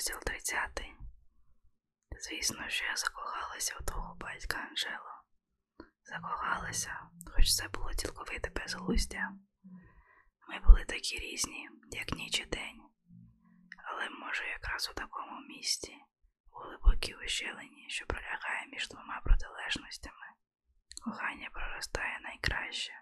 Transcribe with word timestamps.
Розділ 0.00 0.20
30. 0.20 0.82
Звісно, 2.20 2.68
що 2.68 2.84
я 2.84 2.96
закохалася 2.96 3.76
у 3.80 3.84
твого 3.84 4.14
батька 4.14 4.58
Анжело. 4.58 5.24
Закохалася, 6.04 7.00
хоч 7.26 7.54
це 7.54 7.68
було 7.68 7.94
цілковите 7.94 8.50
безглуздя. 8.50 9.30
Ми 10.48 10.60
були 10.66 10.84
такі 10.84 11.18
різні, 11.18 11.68
як 11.90 12.12
ніч 12.12 12.40
і 12.40 12.44
день. 12.44 12.80
Але 13.84 14.08
може 14.10 14.44
якраз 14.46 14.90
у 14.90 14.94
такому 14.94 15.40
місці, 15.48 15.94
у 16.52 16.58
глибокій 16.58 17.14
ущелині, 17.14 17.86
що 17.88 18.06
пролягає 18.06 18.66
між 18.72 18.88
двома 18.88 19.20
протилежностями, 19.24 20.26
кохання 21.04 21.50
проростає 21.52 22.20
найкраще. 22.20 22.92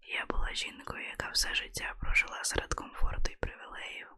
Я 0.00 0.26
була 0.26 0.54
жінкою, 0.54 1.06
яка 1.06 1.30
все 1.30 1.54
життя 1.54 1.94
прожила 2.00 2.44
серед 2.44 2.74
комфорту 2.74 3.32
і 3.32 3.36
привілеїв, 3.36 4.15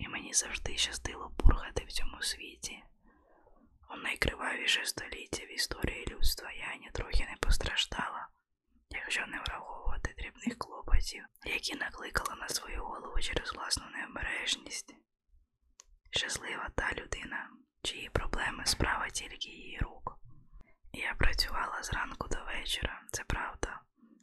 і 0.00 0.08
мені 0.08 0.32
завжди 0.34 0.76
щастило 0.76 1.30
пургати 1.36 1.84
в 1.84 1.92
цьому 1.92 2.22
світі. 2.22 2.82
У 3.90 3.96
найкривавіше 3.96 4.84
століття 4.84 5.44
в 5.44 5.52
історії 5.54 6.06
людства 6.10 6.52
я 6.52 6.76
ні 6.76 6.90
трохи 6.92 7.24
не 7.24 7.36
постраждала, 7.40 8.28
якщо 8.90 9.26
не 9.26 9.40
враховувати 9.40 10.14
дрібних 10.18 10.58
клопотів, 10.58 11.24
які 11.44 11.74
накликала 11.74 12.34
на 12.34 12.48
свою 12.48 12.84
голову 12.84 13.20
через 13.20 13.52
власну 13.52 13.84
необережність. 13.94 14.94
Щаслива 16.10 16.70
та 16.74 16.92
людина, 16.92 17.50
чиї 17.82 18.10
проблеми 18.10 18.66
справа 18.66 19.08
тільки 19.08 19.48
її 19.48 19.78
рук. 19.78 20.18
Я 20.92 21.14
працювала 21.14 21.82
зранку 21.82 22.28
до 22.28 22.44
вечора, 22.44 23.02
це 23.12 23.24
правда, 23.24 23.80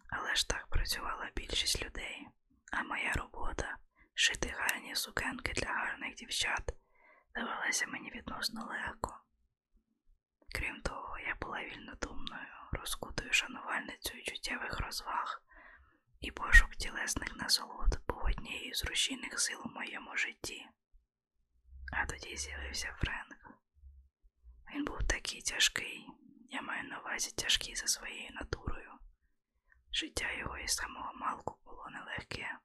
але 0.09 0.35
ж 0.35 0.49
так 0.49 0.68
працювала 0.68 1.30
більшість 1.35 1.85
людей, 1.85 2.27
а 2.71 2.84
моя 2.84 3.13
робота 3.13 3.77
шити 4.20 4.49
гарні 4.57 4.95
сукенки 4.95 5.53
для 5.53 5.67
гарних 5.67 6.16
дівчат 6.16 6.73
давалася 7.35 7.88
мені 7.88 8.12
відносно 8.12 8.66
легко. 8.66 9.20
Крім 10.55 10.82
того, 10.82 11.20
я 11.20 11.35
була 11.41 11.63
вільнодумною, 11.63 12.54
розкутою 12.71 13.34
шанувальницею 13.34 14.24
чуттєвих 14.24 14.79
розваг, 14.79 15.41
і 16.20 16.32
пошук 16.32 16.76
тілесних 16.76 17.35
насолод 17.35 17.99
був 18.07 18.24
однією 18.24 18.74
з 18.74 18.85
рушійних 18.85 19.40
сил 19.40 19.62
у 19.65 19.70
моєму 19.70 20.18
житті. 20.18 20.65
А 21.93 22.05
тоді 22.05 22.37
з'явився 22.37 22.96
Френк. 22.99 23.59
Він 24.76 24.85
був 24.85 25.07
такий 25.07 25.41
тяжкий, 25.41 26.07
я 26.49 26.62
маю 26.62 26.84
на 26.84 26.99
увазі 26.99 27.31
тяжкий 27.31 27.76
за 27.76 27.87
своєю 27.87 28.31
натурою. 28.31 28.91
Життя 29.91 30.31
його 30.31 30.57
із 30.57 30.76
самого 30.76 31.13
малку 31.13 31.57
було 31.65 31.87
нелегке. 31.90 32.57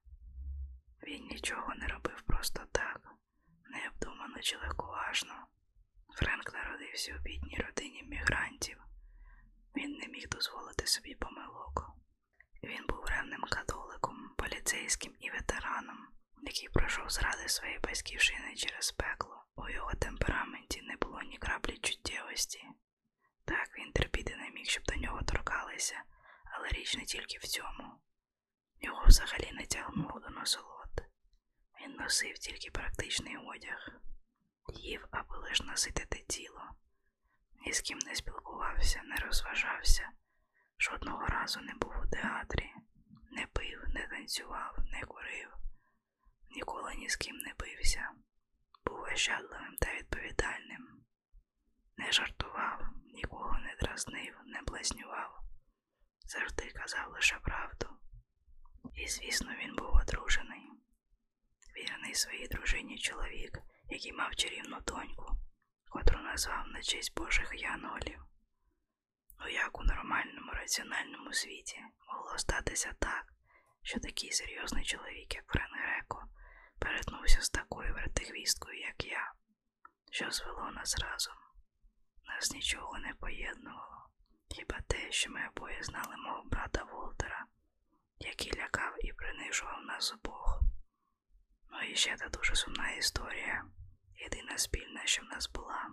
Він 1.06 1.26
нічого 1.26 1.74
не 1.74 1.86
робив 1.86 2.22
просто 2.22 2.62
так, 2.72 3.00
необдумано 3.70 4.40
чи 4.40 4.56
легковажно. 4.56 5.46
Френк 6.14 6.52
народився 6.54 7.16
у 7.16 7.22
бідній 7.22 7.56
родині 7.66 8.02
мігрантів. 8.02 8.82
Він 9.76 9.92
не 9.92 10.06
міг 10.06 10.28
дозволити 10.28 10.86
собі 10.86 11.14
помилок. 11.14 11.90
Він 12.62 12.86
був 12.86 13.04
ревним 13.04 13.40
католиком, 13.40 14.34
поліцейським 14.36 15.14
і 15.20 15.30
ветераном, 15.30 16.08
який 16.42 16.68
пройшов 16.68 17.10
зради 17.10 17.48
своєї 17.48 17.78
батьківщини 17.78 18.54
через 18.54 18.92
пекло. 18.92 19.44
У 19.56 19.68
його 19.68 19.94
темпераменті 19.94 20.82
не 20.82 20.96
було 20.96 21.22
ні 21.22 21.38
краплі 21.38 21.78
чуттєвості. 21.78 22.62
Так 23.44 23.78
він 23.78 23.92
терпіти 23.92 24.36
не 24.36 24.50
міг, 24.50 24.66
щоб 24.66 24.84
до 24.84 24.94
нього 24.94 25.22
торкалися, 25.22 26.02
але 26.56 26.68
річ 26.68 26.96
не 26.96 27.04
тільки 27.04 27.38
в 27.38 27.42
цьому. 27.42 28.00
Його 28.80 29.04
взагалі 29.06 29.52
не 29.52 29.66
тягнуло 29.66 30.20
до 30.20 30.30
насолод. 30.30 30.81
Він 31.84 31.92
носив 31.92 32.38
тільки 32.38 32.70
практичний 32.70 33.36
одяг, 33.36 33.90
їв, 34.68 35.06
аби 35.10 35.36
лиш 35.38 35.60
наситити 35.60 36.24
тіло, 36.28 36.70
ні 37.66 37.72
з 37.72 37.80
ким 37.80 37.98
не 37.98 38.14
спілкувався, 38.14 39.02
не 39.02 39.16
розважався, 39.16 40.10
жодного 40.78 41.26
разу 41.26 41.60
не 41.60 41.74
був 41.74 41.92
у 42.04 42.06
театрі, 42.06 42.72
не 43.30 43.46
пив, 43.46 43.84
не 43.88 44.06
танцював, 44.06 44.78
не 44.92 45.02
курив, 45.02 45.54
ніколи 46.50 46.94
ні 46.94 47.08
з 47.08 47.16
ким 47.16 47.36
не 47.36 47.54
бився, 47.58 48.10
був 48.86 49.00
ощадливим 49.02 49.76
та 49.80 49.94
відповідальним, 49.94 51.04
не 51.96 52.12
жартував, 52.12 52.88
нікого 53.14 53.58
не 53.58 53.76
дразнив, 53.80 54.40
не 54.46 54.62
блазнював, 54.62 55.40
завжди 56.26 56.70
казав 56.70 57.12
лише 57.12 57.38
правду. 57.38 57.88
І, 58.94 59.08
звісно, 59.08 59.54
він 59.54 59.74
був 59.76 59.94
одружений, 59.94 60.70
вірний 61.76 62.14
своїй 62.14 62.48
дружині 62.48 62.98
чоловік, 62.98 63.58
який 63.88 64.12
мав 64.12 64.34
чарівну 64.34 64.80
доньку, 64.80 65.36
котру 65.88 66.20
назвав 66.20 66.68
на 66.68 66.82
честь 66.82 67.14
Божих 67.14 67.52
янголів. 67.54 68.24
Ну 69.38 69.48
як 69.48 69.78
у 69.78 69.84
нормальному 69.84 70.52
раціональному 70.52 71.32
світі 71.32 71.80
могло 72.08 72.38
статися 72.38 72.94
так, 72.98 73.24
що 73.82 74.00
такий 74.00 74.32
серйозний 74.32 74.84
чоловік, 74.84 75.34
як 75.34 75.46
Френ 75.46 75.70
Греко, 75.72 76.24
перетнувся 76.78 77.40
з 77.40 77.50
такою 77.50 77.94
вертихвісткою, 77.94 78.80
як 78.80 79.04
я, 79.04 79.32
що 80.10 80.30
звело 80.30 80.70
нас 80.70 80.98
разом. 80.98 81.34
Нас 82.24 82.50
нічого 82.50 82.98
не 82.98 83.14
поєднувало, 83.14 84.10
хіба 84.48 84.80
те, 84.86 85.12
що 85.12 85.30
ми 85.30 85.48
обоє 85.48 85.82
знали 85.82 86.16
мого 86.16 86.44
брата 86.44 86.84
Волтера, 86.84 87.46
який 88.18 88.52
лякав 88.60 89.04
і 89.04 89.12
принижував 89.12 89.82
нас 89.84 90.12
обох. 90.12 90.62
Ну 91.72 91.82
і 91.82 91.96
ще 91.96 92.16
та 92.16 92.28
дуже 92.28 92.54
сумна 92.54 92.90
історія, 92.90 93.64
єдина 94.14 94.58
спільна, 94.58 95.06
що 95.06 95.22
в 95.22 95.24
нас 95.24 95.50
була. 95.50 95.90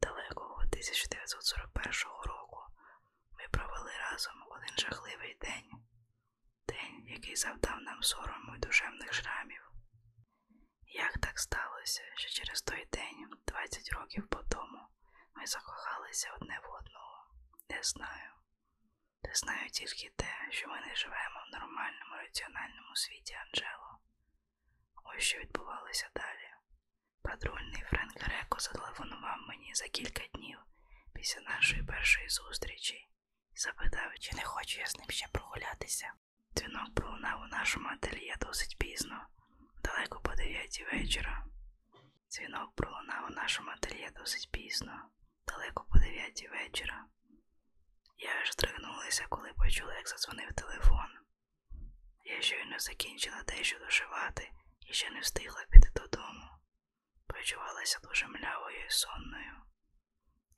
Далекого 0.00 0.54
1941 0.54 1.92
року 2.24 2.60
ми 3.38 3.44
провели 3.50 3.92
разом 4.10 4.34
один 4.50 4.78
жахливий 4.78 5.36
день, 5.40 5.70
день, 6.68 7.06
який 7.08 7.36
завдав 7.36 7.80
нам 7.80 8.02
сорому 8.02 8.56
і 8.56 8.58
душевних 8.58 9.12
шрамів. 9.12 9.70
Як 10.86 11.18
так 11.18 11.38
сталося, 11.38 12.02
що 12.14 12.28
через 12.28 12.62
той 12.62 12.86
день, 12.92 13.30
20 13.46 13.92
років 13.92 14.28
по 14.28 14.42
тому, 14.42 14.88
ми 15.34 15.46
закохалися 15.46 16.32
одне 16.40 16.60
в 16.64 16.70
одного? 16.70 17.26
Не 17.70 17.82
знаю. 17.82 18.30
Не 19.24 19.34
знаю 19.34 19.70
тільки 19.70 20.10
те, 20.16 20.48
що 20.50 20.68
ми 20.68 20.80
не 20.80 20.94
живемо 20.94 21.40
в 21.46 21.52
нормальному 21.52 22.14
раціональному 22.22 22.96
світі 22.96 23.34
Анджело. 23.34 23.98
Ось 25.08 25.22
що 25.22 25.38
відбувалося 25.38 26.08
далі. 26.14 26.48
Патрульний 27.22 27.82
Френк 27.82 28.20
Греко 28.20 28.58
зателефонував 28.58 29.38
мені 29.48 29.74
за 29.74 29.88
кілька 29.88 30.22
днів 30.34 30.58
після 31.14 31.40
нашої 31.40 31.82
першої 31.82 32.28
зустрічі 32.28 33.08
запитав, 33.56 34.18
чи 34.20 34.36
не 34.36 34.42
хочу 34.42 34.80
я 34.80 34.86
з 34.86 34.96
ним 34.98 35.10
ще 35.10 35.28
прогулятися. 35.32 36.12
Дзвінок 36.56 36.94
пролунав 36.94 37.42
у 37.42 37.46
нашому 37.46 37.88
ательє 37.88 38.36
досить 38.40 38.78
пізно, 38.78 39.26
далеко 39.84 40.20
по 40.20 40.34
дев'ятій 40.34 40.84
вечора. 40.92 41.44
Дзвінок 42.30 42.74
пролунав 42.74 43.26
у 43.30 43.34
нашому 43.34 43.70
ательє 43.70 44.10
досить 44.16 44.50
пізно, 44.50 45.08
далеко 45.46 45.84
по 45.92 45.98
дев'ятій 45.98 46.48
вечора. 46.48 47.04
Я 48.18 48.30
аж 48.42 48.52
здригнулася, 48.52 49.26
коли 49.28 49.52
почула, 49.52 49.94
як 49.94 50.08
задзвонив 50.08 50.52
телефон. 50.54 51.08
Я 52.24 52.40
щойно 52.40 52.78
закінчила 52.78 53.42
дещо 53.42 53.78
дошивати 53.78 54.50
і 54.88 54.92
ще 54.92 55.10
не 55.10 55.20
встигла 55.20 55.64
піти 55.70 55.90
додому. 55.94 56.48
Почувалася 57.26 57.98
дуже 58.02 58.26
млявою 58.26 58.86
і 58.86 58.90
сонною. 58.90 59.62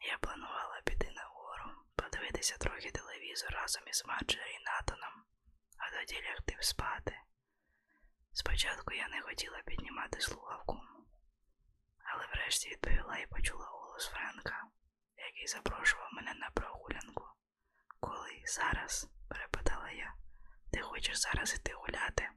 Я 0.01 0.19
планувала 0.19 0.81
піти 0.85 1.11
нагору, 1.11 1.71
подивитися 1.97 2.57
трохи 2.59 2.91
телевізор 2.91 3.51
разом 3.51 3.83
із 3.87 4.05
Марджері 4.07 4.51
і 4.51 4.65
Натаном, 4.65 5.25
а 5.77 5.91
тоді 5.91 6.23
лягти 6.23 6.57
спати. 6.61 7.19
Спочатку 8.33 8.95
я 8.95 9.09
не 9.09 9.21
хотіла 9.21 9.63
піднімати 9.67 10.21
слухавку, 10.21 10.81
але 12.15 12.27
врешті 12.27 12.69
відповіла 12.69 13.17
і 13.17 13.27
почула 13.27 13.67
голос 13.67 14.07
Френка, 14.07 14.63
який 15.17 15.47
запрошував 15.47 16.09
мене 16.13 16.35
на 16.35 16.51
прогулянку. 16.51 17.25
Коли 18.01 18.43
зараз? 18.47 19.09
перепитала 19.29 19.91
я. 19.91 20.15
Ти 20.73 20.81
хочеш 20.81 21.19
зараз 21.19 21.55
іти 21.55 21.73
гуляти? 21.73 22.29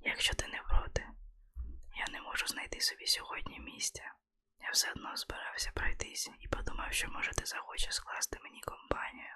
Якщо 0.00 0.34
ти 0.34 0.48
не 0.48 0.62
проти, 0.62 1.08
я 1.98 2.06
не 2.12 2.20
можу 2.20 2.46
знайти 2.46 2.80
собі 2.80 3.06
сьогодні 3.06 3.60
місця. 3.60 4.12
Я 4.60 4.70
все 4.70 4.90
одно 4.90 5.16
збирався 5.16 5.70
пройтись 5.74 6.30
і 6.40 6.48
подумав, 6.48 6.92
що 6.92 7.08
може 7.08 7.30
ти 7.32 7.44
захочеш 7.46 7.94
скласти 7.94 8.38
мені 8.42 8.60
компанію. 8.60 9.34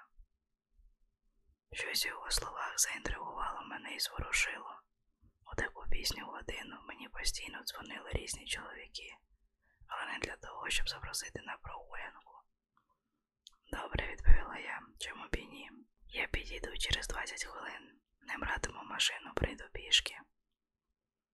Щось 1.71 2.05
у 2.05 2.09
його 2.09 2.31
словах 2.31 2.73
заінтригувало 2.79 3.61
мене 3.61 3.95
і 3.95 3.99
зворушило. 3.99 4.81
У 5.51 5.55
таку 5.55 5.85
пісню 5.89 6.25
годину 6.25 6.77
мені 6.87 7.09
постійно 7.09 7.63
дзвонили 7.63 8.09
різні 8.13 8.45
чоловіки, 8.45 9.15
але 9.87 10.11
не 10.13 10.19
для 10.19 10.35
того, 10.35 10.69
щоб 10.69 10.89
запросити 10.89 11.41
на 11.41 11.57
прогулянку. 11.57 12.33
Добре, 13.71 14.11
відповіла 14.11 14.57
я, 14.57 14.81
чому 14.99 15.27
б 15.27 15.35
і 15.35 15.45
ні. 15.45 15.71
Я 16.07 16.27
підійду 16.27 16.77
через 16.77 17.07
20 17.07 17.43
хвилин, 17.43 17.99
не 18.21 18.37
братиму 18.37 18.83
машину, 18.83 19.33
прийду 19.35 19.63
пішки. 19.73 20.15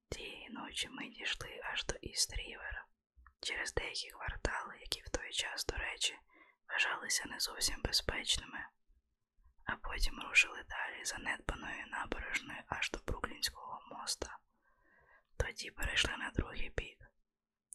Тієї 0.09 0.49
ночі 0.49 0.89
ми 0.89 1.09
дійшли 1.09 1.61
аж 1.63 1.85
до 1.85 1.95
Іст-Рівер, 1.95 2.85
через 3.39 3.73
деякі 3.73 4.09
квартали, 4.09 4.77
які 4.79 5.01
в 5.01 5.09
той 5.09 5.31
час, 5.31 5.65
до 5.65 5.75
речі, 5.75 6.19
вважалися 6.67 7.23
не 7.27 7.39
зовсім 7.39 7.81
безпечними, 7.81 8.65
а 9.65 9.75
потім 9.75 10.19
рушили 10.19 10.63
далі 10.69 11.05
занедбаною 11.05 11.87
набережною 11.87 12.63
аж 12.67 12.91
до 12.91 12.99
Бруклінського 13.07 13.79
моста. 13.91 14.37
Тоді 15.37 15.71
перейшли 15.71 16.17
на 16.17 16.31
другий 16.31 16.69
бік. 16.69 16.97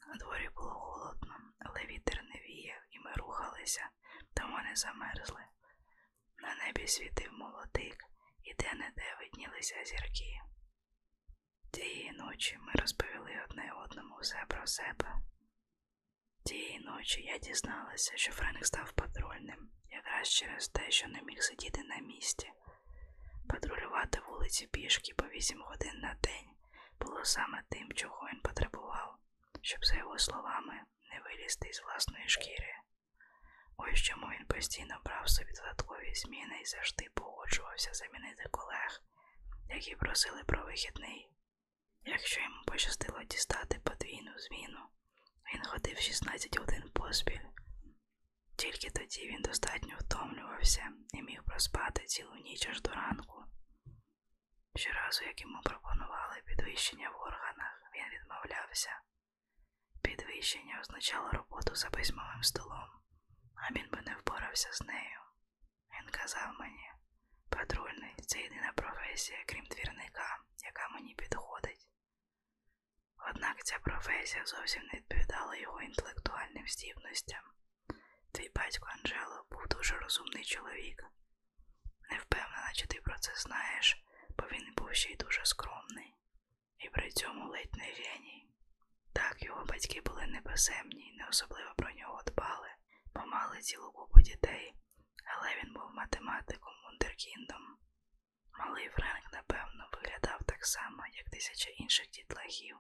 На 0.06 0.14
дворі 0.14 0.48
було 0.54 0.70
холодно, 0.74 1.36
але 1.58 1.80
вітер 1.86 2.22
не 2.24 2.40
віяв, 2.40 2.82
і 2.90 2.98
ми 2.98 3.12
рухалися, 3.12 3.90
тому 4.34 4.58
не 4.58 4.76
замерзли. 4.76 5.44
На 6.38 6.54
небі 6.54 6.86
світив 6.86 7.32
молотик, 7.32 7.96
і 8.42 8.54
де-не-де 8.54 9.16
виднілися 9.20 9.84
зірки. 9.84 10.40
Тієї 11.74 12.12
ночі 12.12 12.58
ми 12.60 12.72
розповіли 12.74 13.30
одне 13.50 13.72
одному 13.84 14.16
все 14.20 14.44
про 14.48 14.66
себе. 14.66 15.14
Тієї 16.44 16.78
ночі 16.78 17.22
я 17.22 17.38
дізналася, 17.38 18.12
що 18.16 18.32
Френк 18.32 18.66
став 18.66 18.92
патрульним 18.92 19.70
якраз 19.90 20.28
через 20.28 20.68
те, 20.68 20.90
що 20.90 21.08
не 21.08 21.22
міг 21.22 21.42
сидіти 21.42 21.82
на 21.82 21.98
місці. 21.98 22.50
Патрулювати 23.48 24.20
вулиці 24.28 24.66
пішки 24.66 25.14
по 25.14 25.24
вісім 25.26 25.62
годин 25.62 26.00
на 26.00 26.14
день 26.22 26.50
було 27.00 27.24
саме 27.24 27.62
тим, 27.68 27.92
чого 27.92 28.28
він 28.32 28.40
потребував, 28.40 29.16
щоб, 29.62 29.84
за 29.84 29.94
його 29.96 30.18
словами, 30.18 30.74
не 31.10 31.20
вилізти 31.20 31.72
з 31.72 31.82
власної 31.82 32.28
шкіри. 32.28 32.72
Ось 33.76 34.02
чому 34.02 34.26
він 34.26 34.46
постійно 34.46 35.00
брав 35.04 35.28
собі 35.28 35.52
додаткові 35.52 36.14
зміни 36.14 36.60
і 36.60 36.64
завжди 36.64 37.08
погоджувався 37.14 37.90
замінити 37.92 38.48
колег, 38.50 39.02
які 39.68 39.96
просили 39.96 40.44
про 40.44 40.64
вихідний. 40.64 41.33
Якщо 42.06 42.40
йому 42.40 42.64
пощастило 42.66 43.22
дістати 43.22 43.78
подвійну 43.78 44.38
зміну, 44.38 44.80
він 45.54 45.64
ходив 45.64 45.98
16 45.98 46.58
годин 46.58 46.90
поспіль. 46.94 47.46
Тільки 48.56 48.90
тоді 48.90 49.26
він 49.26 49.42
достатньо 49.42 49.96
втомлювався 50.00 50.92
і 51.12 51.22
міг 51.22 51.42
проспати 51.44 52.04
цілу 52.04 52.34
ніч 52.34 52.68
аж 52.68 52.82
до 52.82 52.90
ранку. 52.90 53.44
Щоразу, 54.76 55.24
як 55.24 55.40
йому 55.40 55.60
пропонували 55.62 56.42
підвищення 56.46 57.10
в 57.10 57.16
органах, 57.16 57.90
він 57.96 58.20
відмовлявся. 58.20 59.00
Підвищення 60.02 60.80
означало 60.80 61.30
роботу 61.30 61.74
за 61.74 61.90
письмовим 61.90 62.42
столом, 62.42 62.90
а 63.54 63.72
він 63.72 63.88
би 63.90 64.00
не 64.06 64.14
впорався 64.16 64.68
з 64.72 64.80
нею. 64.80 65.20
Він 65.94 66.08
казав 66.10 66.54
мені, 66.60 66.90
патрульний 67.48 68.14
це 68.26 68.40
єдина 68.40 68.72
професія, 68.76 69.44
крім 69.46 69.64
двірника, 69.64 70.38
яка 70.64 70.88
мені 70.88 71.14
підходить. 71.14 71.86
Однак 73.30 73.64
ця 73.64 73.78
професія 73.78 74.44
зовсім 74.46 74.82
не 74.82 74.98
відповідала 74.98 75.56
його 75.56 75.82
інтелектуальним 75.82 76.68
здібностям. 76.68 77.42
Твій 78.32 78.50
батько 78.54 78.86
Анджело 78.90 79.46
був 79.50 79.66
дуже 79.68 79.94
розумний 79.98 80.44
чоловік. 80.44 81.04
Не 82.10 82.18
впевнена, 82.18 82.70
чи 82.74 82.86
ти 82.86 83.00
про 83.00 83.18
це 83.18 83.32
знаєш, 83.36 84.04
бо 84.38 84.44
він 84.52 84.74
був 84.76 84.94
ще 84.94 85.10
й 85.10 85.16
дуже 85.16 85.44
скромний, 85.44 86.14
і 86.78 86.88
при 86.88 87.10
цьому 87.10 87.48
ледь 87.48 87.74
не 87.74 87.84
геній. 87.84 88.48
Так, 89.12 89.42
його 89.42 89.64
батьки 89.64 90.00
були 90.00 90.26
неписемні 90.26 91.08
і 91.08 91.16
не 91.16 91.28
особливо 91.28 91.74
про 91.76 91.90
нього 91.90 92.22
дбали, 92.26 92.68
бо 93.14 93.26
мали 93.26 93.58
цілу 93.60 93.92
купу 93.92 94.20
дітей, 94.20 94.74
але 95.24 95.56
він 95.56 95.72
був 95.72 95.90
математиком 95.94 96.74
Вундеркіндом. 96.84 97.78
Малий 98.58 98.88
Френк, 98.88 99.32
напевно, 99.32 99.88
виглядав 99.92 100.40
так 100.46 100.66
само, 100.66 101.02
як 101.12 101.30
тисяча 101.30 101.70
інших 101.70 102.10
дітлахів 102.10 102.76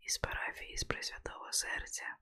із 0.00 0.18
парафії 0.18 0.76
з 0.76 0.84
Пресвятого 0.84 1.52
серця. 1.52 2.16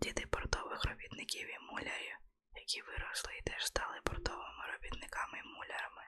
Діти 0.00 0.26
портових 0.26 0.84
робітників 0.84 1.48
і 1.54 1.58
мулярів, 1.58 2.16
які 2.54 2.82
виросли 2.82 3.32
і 3.38 3.42
теж 3.42 3.66
стали 3.66 4.00
портовими 4.04 4.64
робітниками 4.72 5.38
і 5.38 5.42
мулярами, 5.42 6.04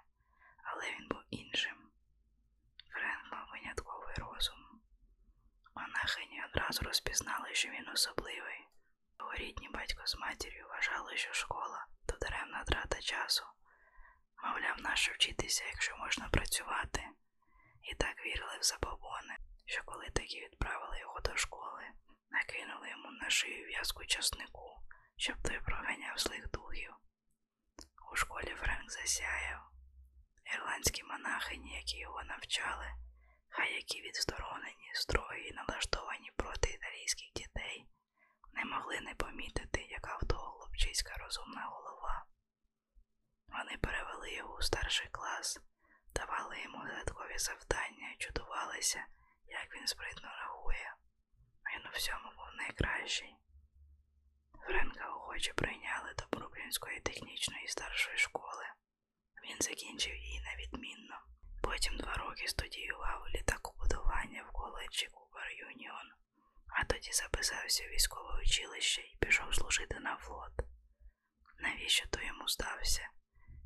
але 0.65 0.91
він 0.91 1.09
був 1.09 1.21
іншим. 1.31 1.91
Френк 2.93 3.33
мав 3.33 3.49
винятковий 3.53 4.15
розум. 4.15 4.81
Монахині 5.75 6.45
одразу 6.45 6.83
розпізнали, 6.83 7.55
що 7.55 7.69
він 7.69 7.89
особливий. 7.89 8.69
Його 9.19 9.35
рідні 9.35 9.69
батько 9.69 10.07
з 10.07 10.17
матір'ю 10.17 10.67
вважали, 10.69 11.17
що 11.17 11.33
школа 11.33 11.87
то 12.07 12.17
даремна 12.21 12.65
трата 12.65 13.01
часу. 13.01 13.45
Мовляв, 14.45 14.81
нащо 14.81 15.13
вчитися, 15.13 15.65
якщо 15.65 15.97
можна 15.97 16.29
працювати, 16.29 17.05
і 17.83 17.95
так 17.95 18.27
вірили 18.27 18.59
в 18.61 18.65
забобони, 18.65 19.37
що 19.67 19.83
коли 19.85 20.11
таки 20.11 20.41
відправили 20.41 20.99
його 21.01 21.21
до 21.21 21.37
школи, 21.37 21.85
накинули 22.31 22.91
йому 22.91 23.11
на 23.11 23.31
шию 23.31 23.67
в'язку 23.67 24.05
часнику, 24.05 24.83
щоб 25.17 25.37
той 25.43 25.61
проганяв 25.61 26.19
злих 26.19 26.51
духів. 26.51 26.95
У 28.13 28.17
школі 28.17 28.55
Френк 28.55 28.91
засяяв. 28.91 29.61
Ірландські 30.55 31.03
монахині, 31.03 31.77
які 31.77 31.99
його 31.99 32.25
навчали, 32.25 32.87
хай 33.49 33.75
які 33.75 34.03
відсторонені, 34.03 34.91
строгі 34.95 35.49
і 35.49 35.53
налаштовані 35.53 36.31
проти 36.37 36.71
італійських 36.71 37.33
дітей, 37.35 37.89
не 38.53 38.65
могли 38.65 39.01
не 39.01 39.15
помітити, 39.15 39.83
яка 39.83 40.17
в 40.17 40.27
того 40.27 40.51
хлопчиська 40.51 41.17
розумна 41.17 41.65
голова. 41.65 42.27
Вони 43.49 43.77
перевели 43.77 44.33
його 44.33 44.57
у 44.57 44.63
старший 44.63 45.09
клас, 45.09 45.61
давали 46.15 46.61
йому 46.61 46.79
додаткові 46.79 47.39
завдання 47.39 48.13
і 48.13 48.17
чудувалися, 48.17 49.07
як 49.47 49.75
він 49.75 49.87
спритно 49.87 50.29
рахує. 50.29 50.95
Він 51.75 51.87
у 51.87 51.91
всьому 51.91 52.31
був 52.37 52.57
найкращий. 52.57 53.37
Френка 54.67 55.09
охоче 55.09 55.53
прийняли 55.53 56.15
до 56.15 56.25
Бруклінської 57.43 57.69
старшої 57.69 58.19
школи. 58.19 58.65
Він 59.45 59.57
закінчив 59.61 60.17
її 60.17 60.41
невідмінно. 60.41 61.17
Потім 61.63 61.97
два 61.97 62.15
роки 62.15 62.49
студіював 62.49 63.27
літакобудування 63.35 64.43
в 64.43 64.53
коледжі 64.53 65.07
Кубер 65.07 65.51
Юніон, 65.51 66.09
а 66.67 66.85
тоді 66.85 67.13
записався 67.13 67.85
в 67.85 67.89
військове 67.89 68.41
училище 68.43 69.03
і 69.03 69.17
пішов 69.21 69.55
служити 69.55 70.01
на 70.01 70.17
флот. 70.17 70.53
Навіщо 71.59 72.09
то 72.11 72.21
йому 72.23 72.49
здався? 72.49 73.09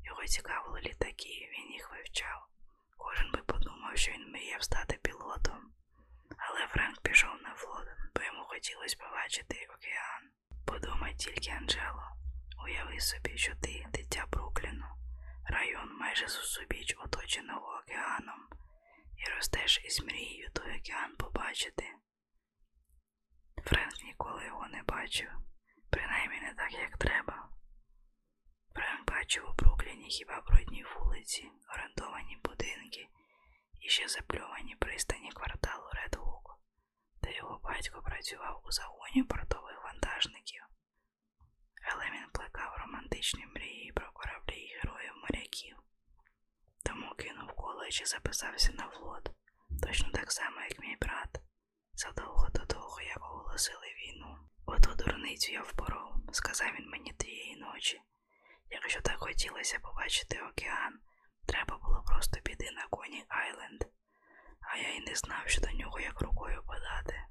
Його 0.03 0.25
цікавили 0.25 0.81
літаки, 0.81 1.49
він 1.53 1.71
їх 1.71 1.91
вивчав. 1.91 2.47
Кожен 2.97 3.31
би 3.31 3.41
подумав, 3.41 3.97
що 3.97 4.11
він 4.11 4.31
мріяв 4.31 4.63
стати 4.63 4.99
пілотом. 5.03 5.73
Але 6.37 6.67
Френк 6.67 7.01
пішов 7.01 7.41
на 7.41 7.53
флот, 7.55 7.87
бо 8.15 8.21
йому 8.23 8.43
хотілося 8.43 8.97
побачити 8.97 9.67
океан. 9.75 10.23
Подумай 10.65 11.15
тільки, 11.15 11.51
Анджело, 11.51 12.17
уяви 12.63 12.99
собі, 12.99 13.37
що 13.37 13.55
ти 13.55 13.85
дитя 13.93 14.25
Брукліну, 14.31 14.85
район 15.45 15.97
майже 15.99 16.27
зусобіч 16.27 16.95
оточеного 16.97 17.81
океаном, 17.83 18.49
і 19.17 19.29
ростеш 19.35 19.81
із 19.85 20.03
мрією 20.03 20.49
той 20.53 20.79
океан 20.79 21.15
побачити. 21.15 21.83
Френк 23.63 24.03
ніколи 24.03 24.45
його 24.45 24.67
не 24.67 24.83
бачив, 24.83 25.29
принаймні 25.89 26.41
не 26.41 26.53
так, 26.53 26.73
як 26.73 26.97
треба. 26.97 27.49
Френк 28.73 29.07
бачив 29.11 29.49
у 29.49 29.53
Брукліні 29.53 30.09
хіба 30.09 30.41
брудні 30.41 30.83
вулиці, 30.83 31.51
орендовані 31.73 32.37
будинки 32.43 33.07
і 33.81 33.89
ще 33.89 34.07
запльовані 34.07 34.75
пристані 34.75 35.31
кварталу 35.31 35.89
Редгук, 35.93 36.59
де 37.21 37.35
його 37.35 37.59
батько 37.63 38.01
працював 38.01 38.61
у 38.65 38.71
загоні 38.71 39.23
портових 39.23 39.83
вантажників. 39.83 40.63
Але 41.91 42.05
він 42.05 42.29
плекав 42.33 42.75
романтичні 42.77 43.45
мрії 43.45 43.91
про 43.91 44.11
кораблі 44.11 44.55
і 44.59 44.75
героїв 44.75 45.13
моряків. 45.21 45.77
Тому 46.85 47.15
кинув 47.15 47.51
коледж 47.55 48.01
і 48.01 48.05
записався 48.05 48.71
на 48.73 48.89
флот, 48.89 49.31
точно 49.83 50.11
так 50.11 50.31
само, 50.31 50.61
як 50.61 50.79
мій 50.79 50.97
брат, 51.01 51.41
задовго 51.93 52.49
до 52.49 52.65
того, 52.65 53.01
як 53.01 53.17
оголосили 53.17 53.87
війну. 53.87 54.37
Оту 54.65 54.95
дурницю 54.95 55.51
я 55.51 55.61
впоров, 55.61 56.15
сказав 56.31 56.71
він 56.79 56.89
мені 56.89 57.13
тієї 57.13 57.55
ночі. 57.55 58.01
Якщо 58.69 59.01
так 59.01 59.19
хотілося 59.19 59.79
побачити 59.79 60.41
океан, 60.41 60.99
треба 61.47 61.77
було 61.77 62.03
просто 62.07 62.41
піти 62.41 62.71
на 62.71 62.87
коні 62.87 63.25
Айленд, 63.27 63.83
а 64.61 64.77
я 64.77 64.93
й 64.93 64.99
не 64.99 65.15
знав, 65.15 65.43
що 65.45 65.61
до 65.61 65.71
нього 65.71 65.99
як 65.99 66.21
рукою 66.21 66.63
подати. 66.63 67.25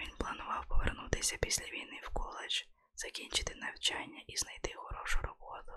Він 0.00 0.10
планував 0.18 0.66
повернутися 0.66 1.36
після 1.36 1.64
війни 1.66 2.00
в 2.02 2.08
коледж, 2.12 2.62
закінчити 2.98 3.54
навчання 3.54 4.22
і 4.26 4.36
знайти 4.36 4.72
хорошу 4.74 5.18
роботу. 5.22 5.72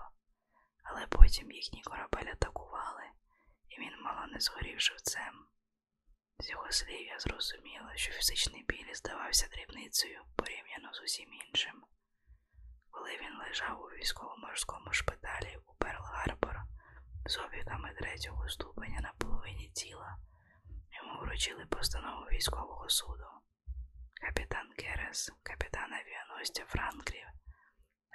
Але 0.82 1.06
потім 1.06 1.52
їхній 1.52 1.82
корабель 1.82 2.32
атакували, 2.32 3.04
і 3.68 3.80
він 3.80 4.02
мало 4.02 4.26
не 4.26 4.40
згорів 4.40 4.80
живцем. 4.80 5.46
З 6.38 6.50
його 6.50 6.70
слів 6.70 7.06
я 7.06 7.18
зрозуміла, 7.18 7.92
що 7.96 8.12
фізичний 8.12 8.64
біль 8.68 8.94
здавався 8.94 9.48
дрібницею 9.48 10.20
порівняно 10.36 10.94
з 10.94 11.00
усім 11.02 11.32
іншим. 11.32 11.84
Коли 12.90 13.10
він 13.10 13.38
лежав 13.38 13.82
у 13.82 13.86
військово-морському 13.86 14.92
шпиталі 14.92 15.58
у 15.66 15.74
Перл 15.74 16.02
Гарбор 16.02 16.56
з 17.26 17.38
опіками 17.38 17.94
третього 17.98 18.48
ступеня 18.48 19.00
на 19.00 19.12
половині 19.18 19.68
тіла, 19.68 20.16
Йому 20.96 21.20
вручили 21.20 21.66
постанову 21.66 22.24
військового 22.24 22.88
суду. 22.88 23.26
Капітан 24.22 24.72
Керес, 24.72 25.32
капітан 25.42 25.92
авіаносця 25.92 26.64
Франклін, 26.64 27.26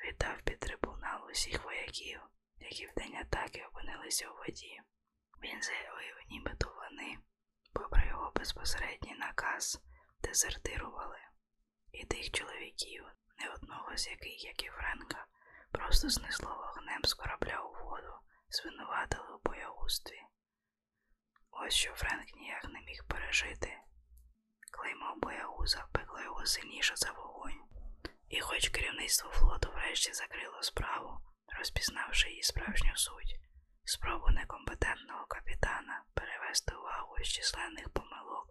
віддав 0.03 0.41
під 0.41 0.59
трибунал 0.59 1.29
усіх 1.31 1.63
вояків, 1.63 2.21
які 2.59 2.87
в 2.87 2.93
день 2.93 3.15
атаки 3.15 3.65
опинилися 3.65 4.29
у 4.29 4.37
воді. 4.37 4.81
Він 5.43 5.61
заявив, 5.61 6.15
нібито 6.29 6.75
вони, 6.75 7.17
попри 7.73 8.07
його 8.07 8.31
безпосередній 8.35 9.15
наказ, 9.15 9.81
дезертирували, 10.21 11.19
і 11.91 12.05
тих 12.05 12.31
чоловіків, 12.31 13.05
не 13.39 13.49
одного 13.49 13.97
з 13.97 14.07
яких, 14.07 14.45
як 14.45 14.63
і 14.63 14.69
Френка, 14.69 15.25
просто 15.71 16.09
знесло 16.09 16.55
вогнем 16.55 17.03
з 17.03 17.13
корабля 17.13 17.61
у 17.61 17.83
воду, 17.83 18.13
звинуватили 18.49 19.35
у 19.35 19.49
боягустві. 19.49 20.21
Ось 21.51 21.73
що 21.73 21.93
Френк 21.93 22.35
ніяк 22.35 22.63
не 22.63 22.81
міг 22.81 23.05
пережити. 23.07 23.77
Клеймо 24.71 25.15
боягуза 25.15 25.87
пекло 25.91 26.21
його 26.21 26.45
сильніше 26.45 26.95
за 26.95 27.11
вогонь. 27.11 27.61
І 28.29 28.41
хоч 28.41 28.69
керівництво 28.69 29.29
флоту 29.29 29.71
врешті 29.71 30.13
закрило 30.13 30.63
справу, 30.63 31.17
розпізнавши 31.57 32.29
її 32.29 32.43
справжню 32.43 32.95
суть, 32.95 33.35
спробу 33.83 34.29
некомпетентного 34.29 35.25
капітана 35.25 36.03
перевести 36.13 36.75
увагу 36.75 37.15
з 37.19 37.27
численних 37.27 37.89
помилок, 37.89 38.49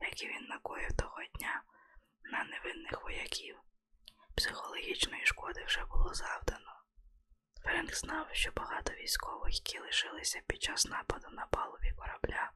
які 0.00 0.26
він 0.28 0.44
накоїв 0.44 0.96
того 0.96 1.22
дня 1.34 1.62
на 2.22 2.44
невинних 2.44 3.02
вояків, 3.02 3.56
психологічної 4.36 5.26
шкоди 5.26 5.64
вже 5.64 5.84
було 5.84 6.14
завдано. 6.14 6.72
Френк 7.62 7.94
знав, 7.94 8.26
що 8.32 8.50
багато 8.56 8.92
військових, 8.92 9.54
які 9.54 9.78
лишилися 9.78 10.40
під 10.46 10.62
час 10.62 10.86
нападу 10.86 11.28
на 11.30 11.46
палубі 11.46 11.92
корабля, 11.96 12.50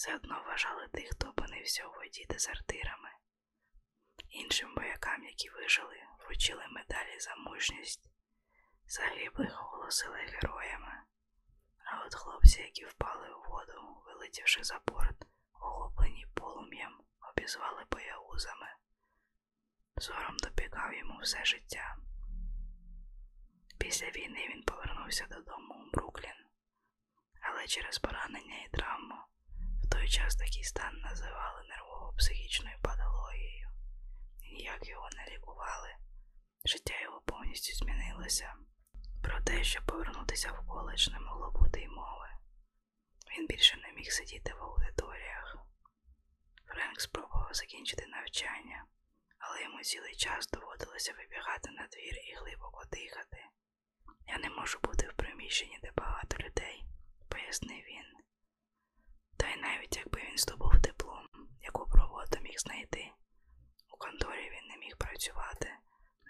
все 0.00 0.14
одно 0.14 0.42
вважали 0.42 0.88
тих, 0.88 1.10
хто 1.10 1.28
опинився 1.28 1.86
у 1.86 1.92
воді 1.92 2.26
дезертирами. 2.30 3.10
Іншим 4.28 4.74
воякам, 4.76 5.24
які 5.24 5.50
вижили, 5.50 5.96
вручили 6.18 6.66
медалі 6.70 7.20
за 7.20 7.36
мужність, 7.36 8.10
загиблих 8.86 9.62
оголосили 9.62 10.16
героями. 10.16 11.02
А 11.84 12.04
от 12.06 12.14
хлопці, 12.14 12.60
які 12.60 12.84
впали 12.84 13.28
у 13.28 13.50
воду, 13.50 14.02
вилетівши 14.06 14.64
за 14.64 14.80
борт, 14.86 15.26
охоплені 15.52 16.26
полум'ям, 16.34 17.04
обізвали 17.20 17.84
боягузами. 17.90 18.68
Зором 19.96 20.36
допікав 20.36 20.94
йому 20.94 21.20
все 21.22 21.44
життя. 21.44 21.96
Після 23.78 24.10
війни 24.10 24.48
він 24.54 24.62
повернувся 24.62 25.26
додому 25.26 25.74
у 25.74 25.90
Бруклін, 25.90 26.46
але 27.40 27.66
через 27.66 27.98
поранення 27.98 28.64
і 28.64 28.68
травму 28.68 29.30
той 29.90 30.08
час 30.08 30.36
такий 30.36 30.64
стан 30.64 31.00
називали 31.00 31.60
нервово-психічною 31.70 32.80
патологією, 32.82 33.68
і 34.42 34.52
ніяк 34.52 34.88
його 34.88 35.08
не 35.16 35.34
лікували. 35.34 35.88
Життя 36.64 37.00
його 37.02 37.20
повністю 37.20 37.72
змінилося. 37.74 38.54
Про 39.22 39.40
те, 39.40 39.64
щоб 39.64 39.86
повернутися 39.86 40.52
в 40.52 40.66
коледж, 40.66 41.08
не 41.08 41.20
могло 41.20 41.50
бути 41.50 41.80
й 41.80 41.88
мови. 41.88 42.28
Він 43.32 43.46
більше 43.46 43.76
не 43.76 43.92
міг 43.92 44.12
сидіти 44.12 44.54
в 44.54 44.62
аудиторіях. 44.62 45.56
Френк 46.66 47.00
спробував 47.00 47.54
закінчити 47.54 48.06
навчання, 48.06 48.84
але 49.38 49.62
йому 49.62 49.80
цілий 49.82 50.14
час 50.14 50.50
доводилося 50.50 51.12
вибігати 51.12 51.70
на 51.70 51.86
двір 51.86 52.14
і 52.30 52.34
глибоко 52.34 52.84
дихати. 52.92 53.44
Я 54.26 54.38
не 54.38 54.50
можу 54.50 54.78
бути 54.82 55.08
в 55.08 55.12
приміщенні, 55.12 55.78
де 55.82 55.92
багато 55.96 56.36
людей, 56.36 56.84
пояснив 57.28 57.84
він. 57.84 58.06
Та 59.40 59.48
й 59.48 59.56
навіть 59.56 59.96
якби 59.96 60.20
він 60.20 60.38
здобув 60.38 60.78
диплом, 60.78 61.28
яку 61.60 61.86
проводу 61.86 62.38
міг 62.40 62.58
знайти. 62.58 63.12
У 63.94 63.96
конторі 63.96 64.50
він 64.50 64.68
не 64.68 64.76
міг 64.76 64.96
працювати, 64.96 65.68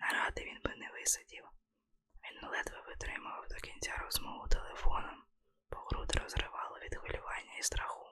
наради 0.01 0.45
він 0.45 0.61
би 0.65 0.77
не 0.77 0.91
висадів. 0.91 1.45
Він 2.25 2.49
ледве 2.49 2.83
витримував 2.87 3.49
до 3.49 3.55
кінця 3.57 3.97
розмову 3.97 4.49
телефоном, 4.49 5.25
бо 5.71 5.77
груди 5.77 6.19
розривало 6.19 6.79
від 6.79 6.95
хвилювання 6.95 7.55
і 7.59 7.63
страху. 7.63 8.07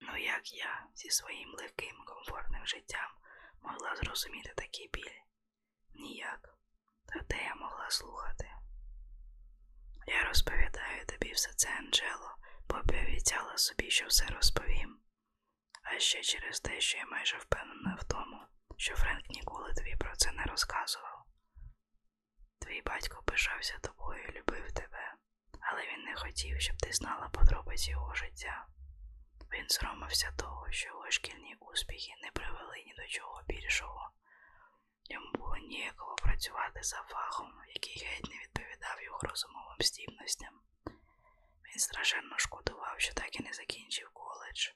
Ну 0.00 0.16
як 0.16 0.52
я 0.52 0.86
зі 0.94 1.10
своїм 1.10 1.54
легким, 1.54 1.96
комфортним 2.06 2.66
життям 2.66 3.10
могла 3.62 3.96
зрозуміти 3.96 4.52
такий 4.56 4.90
біль? 4.92 5.20
Ніяк. 5.94 6.58
Та 7.06 7.20
де 7.20 7.42
я 7.44 7.54
могла 7.54 7.90
слухати? 7.90 8.50
Я 10.06 10.24
розповідаю 10.24 11.06
тобі 11.06 11.32
все 11.32 11.52
це, 11.52 11.68
Анджело, 11.78 12.36
бо 12.70 12.80
обіцяла 13.20 13.58
собі, 13.58 13.90
що 13.90 14.06
все 14.06 14.26
розповім. 14.26 15.00
А 15.82 15.98
ще 15.98 16.22
через 16.22 16.60
те, 16.60 16.80
що 16.80 16.98
я 16.98 17.06
майже 17.06 17.36
впевнена 17.36 17.98
в 18.00 18.04
тому, 18.04 18.40
що 18.76 18.96
Френк 18.96 19.28
ніколи 19.30 19.74
тобі 19.74 19.96
про 19.96 20.16
це 20.16 20.32
не 20.32 20.44
розказував. 20.44 21.24
Твій 22.58 22.82
батько 22.82 23.22
пишався 23.22 23.78
тобою 23.78 24.24
і 24.24 24.38
любив 24.38 24.72
тебе, 24.72 25.14
але 25.60 25.82
він 25.82 26.04
не 26.04 26.16
хотів, 26.16 26.60
щоб 26.60 26.76
ти 26.76 26.92
знала 26.92 27.28
подробиці 27.28 27.90
його 27.90 28.14
життя. 28.14 28.66
Він 29.52 29.68
соромився 29.68 30.32
того, 30.36 30.66
що 30.70 30.88
його 30.88 31.10
шкільні 31.10 31.56
успіхи 31.60 32.12
не 32.22 32.30
привели 32.30 32.76
ні 32.86 32.94
до 32.96 33.06
чого 33.06 33.42
більшого. 33.46 34.10
Йому 35.04 35.32
було 35.32 35.56
ніяково 35.56 36.14
працювати 36.14 36.82
за 36.82 36.96
фахом, 36.96 37.52
який 37.74 38.04
геть 38.04 38.30
не 38.30 38.36
відповідав 38.42 39.02
його 39.02 39.18
розумовим 39.22 39.76
здібностям. 39.80 40.60
Він 41.70 41.78
страшенно 41.78 42.38
шкодував, 42.38 42.94
що 43.00 43.14
так 43.14 43.40
і 43.40 43.42
не 43.42 43.52
закінчив 43.52 44.10
коледж, 44.12 44.68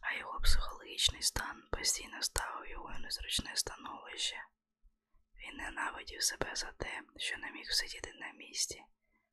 а 0.00 0.14
його 0.14 0.40
психологічний 0.40 1.22
стан 1.22 1.62
постійно 1.72 2.22
ставив 2.22 2.70
його 2.70 2.84
у 2.98 2.98
незручне 2.98 3.56
становище. 3.56 4.36
Він 5.38 5.56
ненавидів 5.56 6.22
себе 6.22 6.50
за 6.54 6.72
те, 6.72 7.02
що 7.16 7.38
не 7.38 7.50
міг 7.50 7.70
сидіти 7.72 8.12
на 8.12 8.32
місці, 8.32 8.84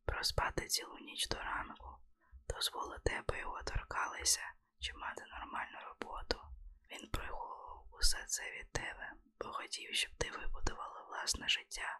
проспати 0.05 0.67
цілу 0.67 0.97
ніч 0.99 1.27
до 1.27 1.37
ранку, 1.37 1.89
дозволити, 2.49 3.13
аби 3.15 3.39
його 3.39 3.63
торкалися 3.63 4.53
чи 4.79 4.93
мати 4.93 5.23
нормальну 5.25 5.77
роботу. 5.87 6.41
Він 6.91 7.09
приховував 7.09 7.87
усе 7.91 8.25
це 8.27 8.51
від 8.51 8.71
тебе, 8.71 9.11
бо 9.39 9.53
хотів, 9.53 9.95
щоб 9.95 10.11
ти 10.17 10.31
вибудувала 10.31 11.05
власне 11.09 11.49
життя, 11.49 11.99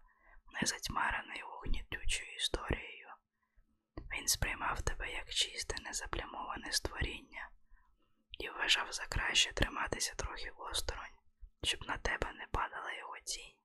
не 0.62 0.68
затьмарене 0.68 1.38
його 1.38 1.60
гнітючою 1.60 2.36
історією. 2.36 2.93
Він 4.14 4.28
сприймав 4.28 4.82
тебе 4.82 5.12
як 5.12 5.30
чисте, 5.34 5.76
незаплямоване 5.82 6.72
створіння 6.72 7.50
і 8.40 8.50
вважав 8.50 8.92
за 8.92 9.06
краще 9.06 9.54
триматися 9.54 10.14
трохи 10.16 10.50
осторонь, 10.58 11.18
щоб 11.64 11.88
на 11.88 11.98
тебе 11.98 12.34
не 12.34 12.48
падала 12.52 12.94
його 12.94 13.18
тінь. 13.20 13.56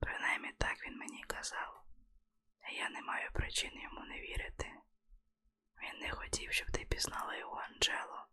Принаймні 0.00 0.52
так 0.58 0.86
він 0.86 0.98
мені 0.98 1.24
казав, 1.26 1.84
а 2.60 2.70
я 2.70 2.88
не 2.90 3.02
маю 3.02 3.30
причин 3.32 3.80
йому 3.82 4.00
не 4.00 4.20
вірити. 4.20 4.72
Він 5.82 6.00
не 6.00 6.10
хотів, 6.10 6.52
щоб 6.52 6.70
ти 6.70 6.84
пізнала 6.84 7.36
його 7.36 7.56
Анджело, 7.56 8.26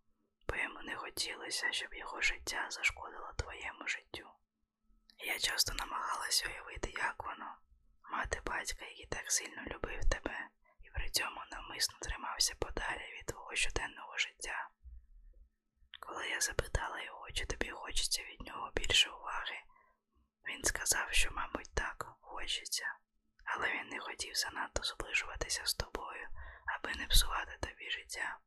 бо 0.48 0.56
йому 0.56 0.82
не 0.82 0.96
хотілося, 0.96 1.72
щоб 1.72 1.94
його 1.94 2.22
життя 2.22 2.68
зашкодило 2.70 3.34
твоєму 3.38 3.88
життю. 3.88 4.30
Я 5.18 5.40
часто 5.40 5.74
намагалася 5.74 6.50
уявити, 6.50 6.94
як 6.98 7.24
воно, 7.24 7.58
мати 8.12 8.42
батька, 8.46 8.86
який 8.86 9.06
так 9.06 9.32
сильно 9.32 9.62
любив 9.62 10.10
тебе, 10.10 10.50
при 10.94 11.10
цьому 11.10 11.42
навмисно 11.52 11.98
тримався 12.02 12.56
подалі 12.56 13.14
від 13.20 13.26
твого 13.26 13.56
щоденного 13.56 14.18
життя. 14.18 14.70
Коли 16.00 16.28
я 16.30 16.42
запитала 16.42 17.02
його, 17.02 17.32
чи 17.32 17.46
тобі 17.46 17.70
хочеться 17.70 18.24
від 18.24 18.42
нього 18.42 18.72
більше 18.76 19.10
уваги, 19.10 19.60
він 20.50 20.64
сказав, 20.64 21.08
що, 21.12 21.32
мабуть, 21.32 21.74
так 21.74 22.08
хочеться, 22.22 22.86
але 23.46 23.72
він 23.74 23.88
не 23.88 24.00
хотів 24.00 24.36
занадто 24.36 24.84
зближуватися 24.84 25.66
з 25.66 25.74
тобою, 25.74 26.28
аби 26.76 26.94
не 26.96 27.08
псувати 27.08 27.58
тобі 27.62 27.90
життя. 27.90 28.40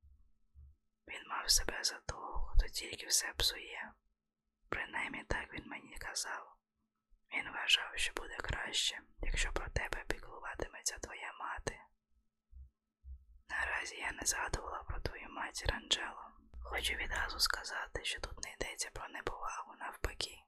Він 1.09 1.29
мав 1.29 1.51
себе 1.51 1.85
за 1.85 2.01
того, 2.01 2.53
хто 2.55 2.69
тільки 2.69 3.07
все 3.07 3.33
псує. 3.37 3.93
Принаймні 4.69 5.25
так 5.25 5.53
він 5.53 5.69
мені 5.69 5.97
казав. 5.97 6.57
Він 7.33 7.53
вважав, 7.53 7.93
що 7.97 8.13
буде 8.13 8.37
краще, 8.37 8.99
якщо 9.23 9.53
про 9.53 9.69
тебе 9.69 10.05
піклуватиметься 10.09 10.99
твоя 10.99 11.33
мати. 11.41 11.86
Наразі 13.51 13.97
я 13.97 14.13
не 14.13 14.27
згадувала 14.27 14.83
про 14.89 15.01
твою 15.01 15.29
матір 15.31 15.75
Анджело. 15.75 16.31
Хочу 16.63 16.95
відразу 16.95 17.39
сказати, 17.41 18.05
що 18.05 18.21
тут 18.21 18.45
не 18.45 18.53
йдеться 18.53 18.91
про 18.93 19.09
неповагу 19.09 19.75
навпаки. 19.81 20.39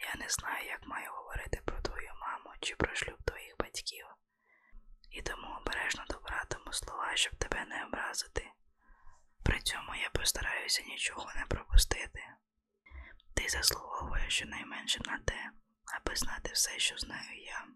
Я 0.00 0.14
не 0.24 0.28
знаю, 0.28 0.66
як 0.66 0.86
маю 0.86 1.10
говорити 1.12 1.60
про 1.64 1.80
твою 1.80 2.10
маму 2.20 2.50
чи 2.60 2.76
про 2.76 2.94
шлюб 2.94 3.22
твоїх 3.24 3.54
батьків, 3.58 4.06
і 5.10 5.22
тому 5.22 5.56
обережно 5.60 6.04
добратиму 6.10 6.72
слова, 6.72 7.16
щоб 7.16 7.34
тебе 7.36 7.64
не 7.64 7.84
образити. 7.84 8.50
При 9.44 9.60
цьому 9.60 9.94
я 9.94 10.10
постараюся 10.10 10.82
нічого 10.82 11.32
не 11.36 11.46
пропустити. 11.46 12.22
Ти 13.34 13.48
заслуговуєш 13.48 14.34
щонайменше 14.34 15.00
на 15.04 15.18
те, 15.18 15.50
аби 15.96 16.16
знати 16.16 16.50
все, 16.52 16.78
що 16.78 16.98
знаю 16.98 17.42
я. 17.44 17.66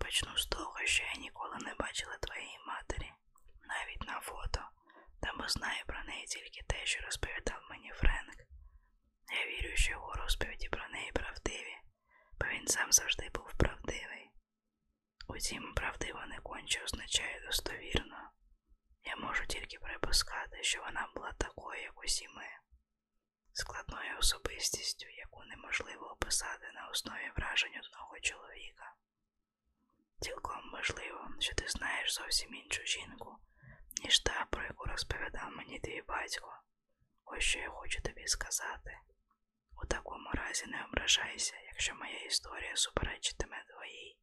Почну 0.00 0.36
з 0.36 0.46
того, 0.46 0.78
що 0.84 1.04
я 1.04 1.14
ніколи 1.20 1.56
не 1.60 1.74
бачила 1.74 2.16
твоєї 2.20 2.58
матері, 2.66 3.12
навіть 3.68 4.06
на 4.06 4.20
фото, 4.20 4.60
Тому 5.22 5.48
знаю 5.48 5.82
про 5.86 6.04
неї 6.04 6.26
тільки 6.26 6.62
те, 6.62 6.86
що 6.86 7.04
розповідав 7.04 7.66
мені 7.70 7.92
Френк. 7.94 8.38
Я 9.32 9.46
вірю, 9.46 9.76
що 9.76 9.90
його 9.90 10.12
розповіді 10.12 10.68
про 10.68 10.88
неї 10.88 11.12
правдиві, 11.12 11.76
бо 12.40 12.46
він 12.46 12.66
сам 12.66 12.92
завжди 12.92 13.30
був 13.34 13.52
правдивий. 13.58 14.30
Утім, 15.28 15.74
правдиво 15.74 16.26
не 16.26 16.38
конче 16.38 16.84
означає 16.84 17.40
достовірно. 17.46 18.30
Я 19.04 19.16
можу 19.16 19.46
тільки 19.46 19.78
припускати, 19.78 20.62
що 20.62 20.80
вона 20.80 21.08
була 21.14 21.32
такою, 21.32 21.82
як 21.82 22.04
усі 22.04 22.28
ми, 22.28 22.48
складною 23.52 24.18
особистістю, 24.18 25.06
яку 25.08 25.44
неможливо 25.44 26.06
описати 26.06 26.72
на 26.74 26.88
основі 26.88 27.32
вражень 27.36 27.80
одного 27.84 28.20
чоловіка. 28.20 28.94
Цілком 30.20 30.70
можливо, 30.72 31.28
що 31.38 31.54
ти 31.54 31.68
знаєш 31.68 32.14
зовсім 32.14 32.54
іншу 32.54 32.82
жінку, 32.84 33.38
ніж 34.02 34.18
та, 34.20 34.46
про 34.50 34.62
яку 34.62 34.84
розповідав 34.84 35.50
мені 35.56 35.78
твій 35.80 36.02
батько. 36.08 36.60
Ось 37.24 37.44
що 37.44 37.58
я 37.58 37.70
хочу 37.70 38.02
тобі 38.02 38.26
сказати. 38.26 38.98
У 39.82 39.86
такому 39.86 40.30
разі 40.32 40.66
не 40.66 40.84
ображайся, 40.84 41.54
якщо 41.66 41.94
моя 41.94 42.18
історія 42.18 42.76
суперечитиме 42.76 43.64
твоїй. 43.68 44.18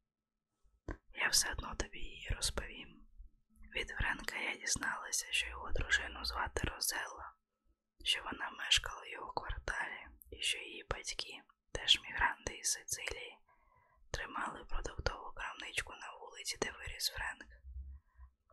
Я 1.14 1.28
все 1.28 1.50
одно 1.52 1.74
тобі 1.74 1.98
її 1.98 2.28
розповім. 2.36 3.06
Від 3.76 3.88
Френка 3.88 4.36
я 4.36 4.56
дізналася, 4.56 5.26
що 5.30 5.46
його 5.46 5.70
дружину 5.72 6.24
звати 6.24 6.60
Розелла, 6.68 7.32
що 8.04 8.22
вона 8.22 8.50
мешкала 8.50 9.02
в 9.02 9.08
його 9.08 9.32
кварталі 9.32 10.06
і 10.30 10.42
що 10.42 10.58
її 10.58 10.84
батьки, 10.90 11.42
теж 11.72 12.00
мігранти 12.02 12.54
із 12.54 12.70
Сицилії, 12.70 13.38
тримали 14.10 14.64
продуктову 14.64 15.32
крамничку 15.32 15.92
на 15.92 16.12
вулиці, 16.20 16.58
де 16.60 16.70
виріс 16.70 17.08
Френк. 17.08 17.61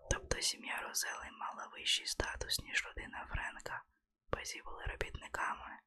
Тобто 0.09 0.41
сім'я 0.41 0.81
Розели 0.81 1.29
мала 1.31 1.67
вищий 1.73 2.05
статус, 2.05 2.59
ніж 2.59 2.85
родина 2.85 3.27
Френка, 3.29 3.83
батьки 4.31 4.61
були 4.65 4.83
робітниками. 4.83 5.79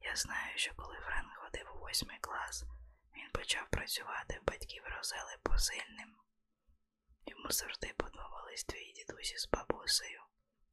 Я 0.00 0.16
знаю, 0.16 0.52
що 0.58 0.74
коли 0.74 0.96
Френк 0.96 1.34
ходив 1.36 1.70
у 1.74 1.78
восьмий 1.78 2.18
клас, 2.20 2.64
він 3.16 3.30
почав 3.32 3.68
працювати 3.70 4.38
в 4.42 4.46
батьків 4.46 4.82
Розели 4.96 5.36
посильним. 5.42 6.16
Йому 7.26 7.50
завжди 7.50 7.94
подобались 7.96 8.64
твої 8.64 8.92
дідусі 8.92 9.38
з 9.38 9.48
бабусею. 9.48 10.22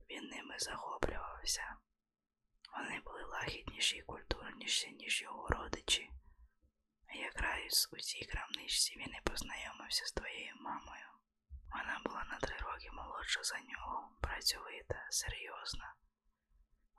Він 0.09 0.27
ними 0.27 0.59
захоплювався. 0.59 1.75
Вони 2.77 2.99
були 2.99 3.23
лагідніші 3.23 3.97
і 3.97 4.01
культурніші, 4.01 4.91
ніж 4.91 5.21
його 5.21 5.47
родичі. 5.47 6.11
Якраз 7.13 7.89
у 7.91 7.97
цій 7.97 8.25
крамничці 8.25 8.95
він 8.97 9.13
і 9.15 9.21
познайомився 9.23 10.05
з 10.05 10.11
твоєю 10.11 10.55
мамою. 10.59 11.10
Вона 11.71 12.01
була 12.05 12.23
на 12.23 12.37
три 12.39 12.57
роки 12.57 12.91
молодша 12.91 13.43
за 13.43 13.59
нього, 13.59 14.11
працьовита, 14.21 15.07
серйозна. 15.09 15.95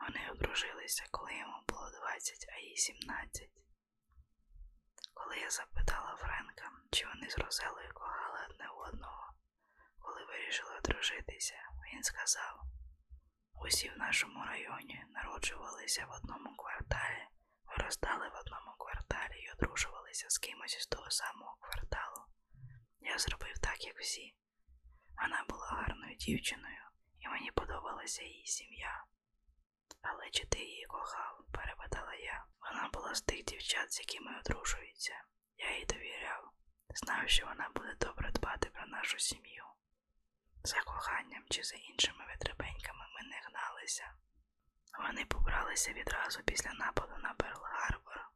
Вони 0.00 0.30
одружилися, 0.30 1.04
коли 1.10 1.34
йому 1.34 1.62
було 1.68 1.90
20, 1.90 2.46
а 2.56 2.58
їй 2.58 2.76
17. 2.76 3.48
Коли 5.14 5.38
я 5.38 5.50
запитала 5.50 6.16
Френка, 6.16 6.70
чи 6.90 7.06
вони 7.06 7.30
з 7.30 7.38
Розелою 7.38 7.90
кохали 7.94 8.46
одне 8.50 8.68
одного, 8.68 9.32
коли 9.98 10.24
вирішили 10.24 10.76
одружитися, 10.78 11.54
він 11.92 12.02
сказав: 12.02 12.62
усі 13.54 13.90
в 13.90 13.98
нашому 13.98 14.44
районі 14.44 15.04
народжувалися 15.10 16.06
в 16.06 16.10
одному 16.10 16.56
кварталі, 16.56 17.28
виростали 17.66 18.28
в 18.28 18.34
одному 18.40 18.76
кварталі 18.78 19.40
і 19.40 19.50
одружувалися 19.50 20.30
з 20.30 20.38
кимось 20.38 20.76
із 20.76 20.86
того 20.86 21.10
самого 21.10 21.56
кварталу. 21.60 22.26
Я 23.00 23.18
зробив 23.18 23.58
так, 23.58 23.84
як 23.84 23.98
всі. 24.00 24.34
Вона 25.20 25.44
була 25.48 25.66
гарною 25.66 26.14
дівчиною, 26.16 26.82
і 27.20 27.28
мені 27.28 27.50
подобалася 27.50 28.22
її 28.22 28.46
сім'я. 28.46 29.04
Але 30.02 30.30
чи 30.30 30.46
ти 30.46 30.58
її 30.58 30.86
кохав? 30.86 31.44
перепитала 31.52 32.14
я. 32.14 32.44
Вона 32.60 32.88
була 32.92 33.14
з 33.14 33.22
тих 33.22 33.44
дівчат, 33.44 33.92
з 33.92 33.98
якими 33.98 34.38
одружуються. 34.40 35.24
Я 35.58 35.78
їй 35.78 35.84
довіряв, 35.84 36.50
знав, 36.94 37.28
що 37.28 37.46
вона 37.46 37.70
буде 37.74 37.94
добре 38.00 38.30
дбати 38.32 38.70
про 38.70 38.86
нашу 38.86 39.18
сім'ю. 39.18 39.64
За 40.64 40.80
коханням 40.80 41.42
чи 41.50 41.62
за 41.62 41.76
іншими 41.76 42.24
витребеньками 42.28 43.04
ми 43.14 43.28
не 43.28 43.40
гналися. 43.44 44.12
Вони 44.98 45.24
побралися 45.24 45.92
відразу 45.92 46.42
після 46.42 46.72
нападу 46.72 47.18
на 47.22 47.34
Перл 47.34 47.60
Гарбор, 47.62 48.30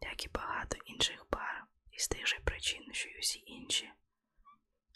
як 0.00 0.24
і 0.24 0.28
багато 0.28 0.76
інших 0.84 1.24
пар, 1.24 1.64
із 1.92 2.08
тих 2.08 2.26
же 2.26 2.40
причин, 2.40 2.92
що 2.92 3.08
й 3.08 3.18
усі 3.18 3.42
інші. 3.46 3.92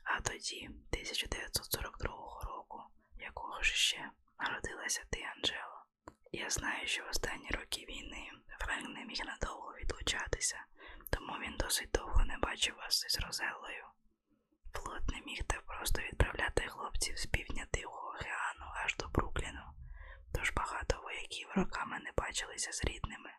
А 0.05 0.21
тоді, 0.21 0.67
1942 0.67 2.09
року, 2.43 2.83
якого 3.19 3.63
ж 3.63 3.75
ще 3.75 4.11
народилася 4.41 5.03
ти, 5.11 5.23
Анджело. 5.37 5.85
Я 6.33 6.51
знаю, 6.51 6.87
що 6.87 7.05
в 7.05 7.09
останні 7.09 7.49
роки 7.51 7.87
війни 7.89 8.31
Френк 8.61 8.89
не 8.89 9.05
міг 9.05 9.19
надовго 9.25 9.75
відлучатися, 9.83 10.57
тому 11.11 11.33
він 11.33 11.57
досить 11.57 11.91
довго 11.91 12.25
не 12.25 12.39
бачив 12.39 12.75
вас 12.77 13.05
із 13.05 13.19
Розеллою. 13.19 13.85
Флот 14.73 15.09
не 15.09 15.21
міг 15.21 15.43
так 15.47 15.67
просто 15.67 16.03
відправляти 16.03 16.63
хлопців 16.63 17.19
з 17.19 17.27
півдня 17.27 17.67
Тихого 17.71 18.09
океану 18.09 18.67
аж 18.85 18.97
до 18.97 19.09
Брукліну, 19.09 19.65
тож 20.35 20.53
багато 20.57 21.01
вояків 21.03 21.49
роками 21.55 21.99
не 21.99 22.13
бачилися 22.17 22.73
з 22.73 22.85
рідними. 22.85 23.31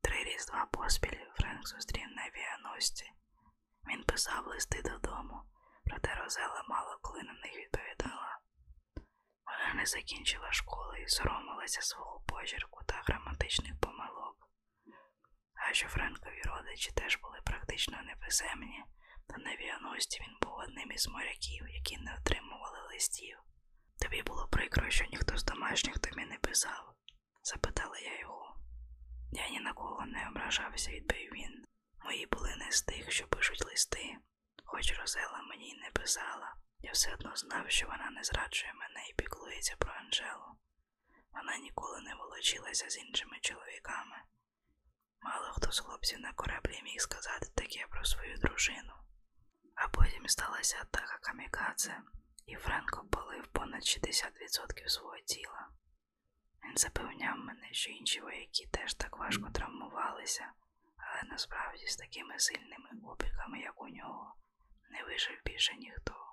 Три 0.00 0.24
різдва 0.24 0.66
поспіль 0.66 1.18
Френк 1.36 1.68
зустрів 1.68 2.08
на 2.16 2.22
авіаносці. 2.22 3.10
Він 3.88 4.04
писав 4.04 4.46
листи 4.46 4.82
додому, 4.82 5.42
проте 5.84 6.14
Розела 6.14 6.64
мало 6.68 6.98
коли 7.02 7.22
на 7.22 7.32
них 7.32 7.56
відповідала. 7.56 8.38
Вона 9.46 9.74
не 9.74 9.86
закінчила 9.86 10.52
школи 10.52 11.00
і 11.00 11.08
соромилася 11.08 11.82
свого 11.82 12.20
почерку 12.26 12.84
та 12.86 13.02
граматичних 13.04 13.80
помилок. 13.80 14.48
А 15.54 15.72
що 15.72 15.88
Френкові 15.88 16.42
родичі 16.42 16.90
теж 16.92 17.18
були 17.22 17.38
практично 17.44 18.02
неписемні, 18.02 18.84
то 19.28 19.36
на 19.38 19.50
авіаносці 19.50 20.20
він 20.20 20.36
був 20.40 20.54
одним 20.54 20.92
із 20.92 21.08
моряків, 21.08 21.68
які 21.68 21.96
не 21.96 22.14
отримували 22.14 22.78
листів. 22.92 23.38
Тобі 24.02 24.22
було 24.22 24.48
прикро, 24.48 24.90
що 24.90 25.04
ніхто 25.04 25.36
з 25.36 25.44
домашніх 25.44 25.98
тобі 25.98 26.24
не 26.24 26.38
писав? 26.38 26.94
запитала 27.42 27.98
я 27.98 28.20
його. 28.20 28.56
Я 29.32 29.48
ні 29.48 29.60
на 29.60 29.72
кого 29.72 30.06
не 30.06 30.28
ображався, 30.28 30.90
відповів 30.90 31.32
він. 31.32 31.64
Мої 32.04 32.26
були 32.26 32.56
не 32.56 32.70
з 32.72 32.82
тих, 32.82 33.12
що 33.12 33.26
пишуть 33.26 33.64
листи, 33.64 34.16
хоч 34.64 34.98
Розела 34.98 35.42
мені 35.42 35.68
й 35.68 35.80
не 35.80 35.90
писала. 35.90 36.54
Я 36.80 36.92
все 36.92 37.14
одно 37.14 37.36
знав, 37.36 37.70
що 37.70 37.86
вона 37.86 38.10
не 38.10 38.24
зраджує 38.24 38.72
мене 38.74 39.08
і 39.08 39.14
піклується 39.14 39.76
про 39.78 39.92
Анжелу. 39.92 40.58
Вона 41.32 41.56
ніколи 41.58 42.00
не 42.00 42.14
волочилася 42.14 42.90
з 42.90 42.98
іншими 42.98 43.38
чоловіками. 43.40 44.16
Мало 45.20 45.52
хто 45.52 45.72
з 45.72 45.80
хлопців 45.80 46.20
на 46.20 46.32
кораблі 46.32 46.80
міг 46.82 47.00
сказати 47.00 47.46
таке 47.54 47.86
про 47.90 48.04
свою 48.04 48.36
дружину. 48.38 48.92
А 49.74 49.88
потім 49.88 50.28
сталася 50.28 50.78
атака 50.80 51.18
камікадзе, 51.22 52.02
і 52.46 52.56
Френко 52.56 53.04
полив 53.10 53.46
понад 53.46 53.82
60% 53.82 54.88
свого 54.88 55.18
тіла. 55.18 55.68
Він 56.64 56.76
запевняв 56.76 57.38
мене, 57.38 57.72
що 57.72 57.90
інші 57.90 58.20
вояки 58.20 58.68
теж 58.70 58.94
так 58.94 59.18
важко 59.18 59.50
травмувалися, 59.50 60.52
але 61.14 61.30
насправді 61.30 61.86
з 61.86 61.96
такими 61.96 62.38
сильними 62.38 62.90
опіками, 63.04 63.60
як 63.60 63.82
у 63.82 63.88
нього, 63.88 64.34
не 64.90 65.02
вижив 65.04 65.40
більше 65.44 65.74
ніхто. 65.74 66.32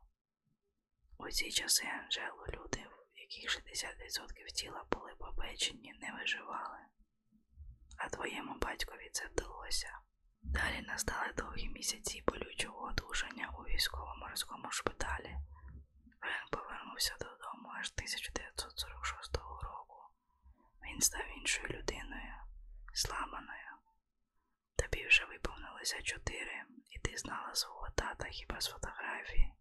У 1.18 1.30
ці 1.30 1.52
часи 1.52 1.86
Анжелу 1.86 2.46
люди, 2.50 2.86
в 3.16 3.20
яких 3.20 3.50
60% 3.50 4.46
тіла 4.56 4.84
були 4.92 5.16
побечені, 5.16 5.94
не 6.02 6.14
виживали. 6.14 6.80
А 7.98 8.10
твоєму 8.10 8.56
батькові 8.60 9.10
це 9.14 9.28
вдалося. 9.28 10.00
Далі 10.42 10.82
настали 10.82 11.34
довгі 11.38 11.70
місяці 11.70 12.24
болючого 12.28 12.88
одужання 12.88 13.50
у 13.60 13.64
військово-морському 13.64 14.72
шпиталі. 14.72 15.38
Френк 16.20 16.50
повернувся 16.52 17.16
додому 17.20 17.70
аж 17.80 17.92
1946 17.98 19.38
року. 19.38 19.98
Він 20.86 21.02
став 21.02 21.38
іншою 21.38 21.68
людиною, 21.68 22.34
зламаною. 22.94 23.61
Тобі 24.92 25.08
вже 25.08 25.26
виповнилося 25.26 26.02
чотири, 26.02 26.64
і 26.90 27.00
ти 27.00 27.18
знала 27.18 27.56
свого 27.56 27.90
тата 27.96 28.26
хіба 28.26 28.62
з 28.62 28.68
фотографії. 28.68 29.54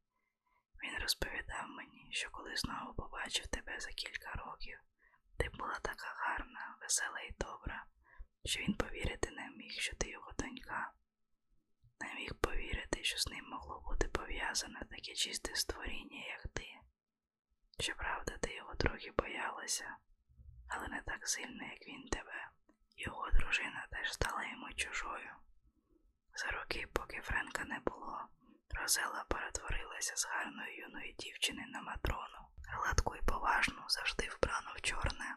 Він 0.85 0.99
розповідав 1.03 1.69
мені, 1.69 2.09
що 2.13 2.31
коли 2.31 2.57
знову 2.57 2.95
побачив 2.95 3.47
тебе 3.47 3.81
за 3.81 3.89
кілька 3.91 4.33
років, 4.33 4.79
ти 5.37 5.49
була 5.49 5.79
така 5.83 6.07
гарна, 6.19 6.77
весела 6.81 7.21
і 7.21 7.33
добра, 7.33 7.85
що 8.45 8.61
він 8.61 8.75
повірити 8.75 9.31
не 9.31 9.51
міг, 9.51 9.73
що 9.73 9.97
ти 9.97 10.11
його 10.11 10.33
донька. 10.39 10.93
Не 12.01 12.15
міг 12.15 12.35
повірити, 12.35 13.05
що 13.05 13.19
з 13.19 13.27
ним 13.27 13.45
могло 13.45 13.81
бути 13.81 14.09
пов'язане 14.09 14.81
таке 14.91 15.15
чисте 15.15 15.55
створіння, 15.55 16.27
як 16.27 16.49
ти. 16.53 16.67
Щоправда, 17.79 18.39
ти 18.39 18.55
його 18.55 18.75
трохи 18.75 19.11
боялася, 19.11 19.97
але 20.69 20.89
не 20.89 21.03
так 21.03 21.29
сильно, 21.29 21.65
як 21.65 21.87
він 21.87 22.09
тебе. 22.09 22.51
Його 23.07 23.31
дружина 23.31 23.87
теж 23.91 24.13
стала 24.13 24.45
йому 24.45 24.73
чужою. 24.73 25.31
За 26.35 26.47
роки, 26.51 26.87
поки 26.93 27.21
Френка 27.21 27.65
не 27.65 27.81
було, 27.87 28.29
Розела 28.71 29.25
перетворилася 29.29 30.17
з 30.17 30.27
гарної 30.27 30.77
юної 30.77 31.13
дівчини 31.19 31.67
на 31.67 31.83
матрону, 31.83 32.39
гладку 32.69 33.17
і 33.17 33.23
поважну, 33.23 33.83
завжди 33.89 34.29
вбрану 34.29 34.71
в 34.77 34.81
чорне. 34.81 35.37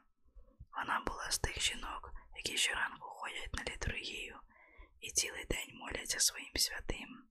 Вона 0.77 1.01
була 1.07 1.31
з 1.31 1.39
тих 1.39 1.61
жінок, 1.61 2.11
які 2.35 2.57
щоранку 2.57 3.07
ходять 3.07 3.53
на 3.53 3.63
літургію 3.63 4.39
і 4.99 5.11
цілий 5.11 5.45
день 5.45 5.77
моляться 5.77 6.19
своїм 6.19 6.55
святим. 6.55 7.27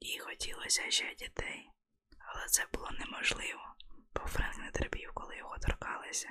Їй 0.00 0.18
хотілося 0.18 0.90
ще 0.90 1.14
дітей, 1.14 1.70
але 2.18 2.46
це 2.46 2.66
було 2.72 2.90
неможливо, 2.90 3.74
бо 4.14 4.26
Френк 4.26 4.58
не 4.58 4.70
терпів, 4.70 5.10
коли 5.14 5.36
його 5.36 5.58
торкалися. 5.58 6.28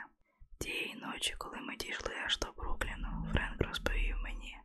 Тієї 0.60 0.95
ночі, 0.95 1.36
коли 1.38 1.58
ми 1.58 1.75
дійшли 1.75 2.15
аж 2.25 2.39
до 2.39 2.51
Брукліну, 2.51 3.27
Френк 3.34 3.62
розповів 3.62 4.17
мені. 4.17 4.58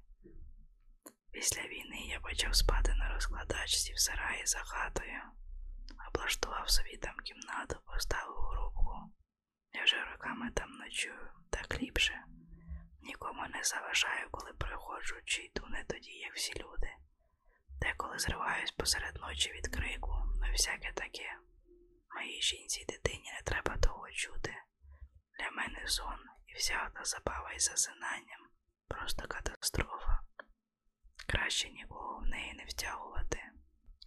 Після 1.43 1.63
війни 1.63 2.01
я 2.07 2.21
почав 2.21 2.55
спати 2.57 2.95
на 2.95 3.15
розкладачці 3.15 3.93
в 3.93 3.99
сараї 3.99 4.47
за 4.47 4.59
хатою, 4.59 5.23
облаштував 6.09 6.71
собі 6.71 6.97
там 6.97 7.17
кімнату, 7.25 7.77
поставив 7.87 8.37
грубку. 8.37 9.13
Я 9.73 9.85
вже 9.85 10.05
роками 10.05 10.51
там 10.51 10.71
ночую, 10.71 11.31
так 11.51 11.83
ліпше. 11.83 12.25
Нікому 13.01 13.47
не 13.55 13.65
заважаю, 13.65 14.29
коли 14.31 14.53
приходжу 14.53 15.15
чи 15.25 15.43
йду 15.43 15.67
не 15.69 15.85
тоді, 15.85 16.11
як 16.11 16.35
всі 16.35 16.53
люди. 16.53 16.91
Деколи 17.81 18.19
зриваюсь 18.19 18.71
посеред 18.73 19.17
ночі 19.17 19.53
від 19.53 19.69
крику, 19.69 20.23
ну 20.41 20.47
всяке 20.53 20.93
таке. 20.93 21.37
Моїй 22.15 22.43
жінці 22.43 22.81
й 22.81 22.85
дитині 22.85 23.33
не 23.33 23.43
треба 23.43 23.77
того 23.77 24.11
чути. 24.11 24.55
Для 25.39 25.51
мене 25.51 25.87
сон 25.87 26.21
і 26.47 26.55
вся 26.55 26.91
ота 26.91 27.05
забава 27.05 27.53
із 27.53 27.65
засинанням 27.65 28.41
просто 28.89 29.29
катастрофа. 29.29 30.23
Краще 31.33 31.71
нікого 31.71 32.19
в 32.19 32.27
неї 32.27 32.55
не 32.55 32.65
втягувати. 32.65 33.41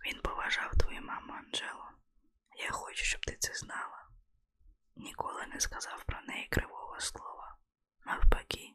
Він 0.06 0.22
поважав 0.22 0.78
твою 0.78 1.02
маму 1.02 1.34
Анджело. 1.34 1.92
Я 2.58 2.72
хочу, 2.72 3.06
щоб 3.06 3.22
ти 3.22 3.38
це 3.40 3.54
знала. 3.54 4.08
Ніколи 4.96 5.46
не 5.46 5.60
сказав 5.60 6.04
про 6.04 6.22
неї 6.22 6.48
кривого 6.48 7.00
слова. 7.00 7.58
Навпаки, 8.06 8.74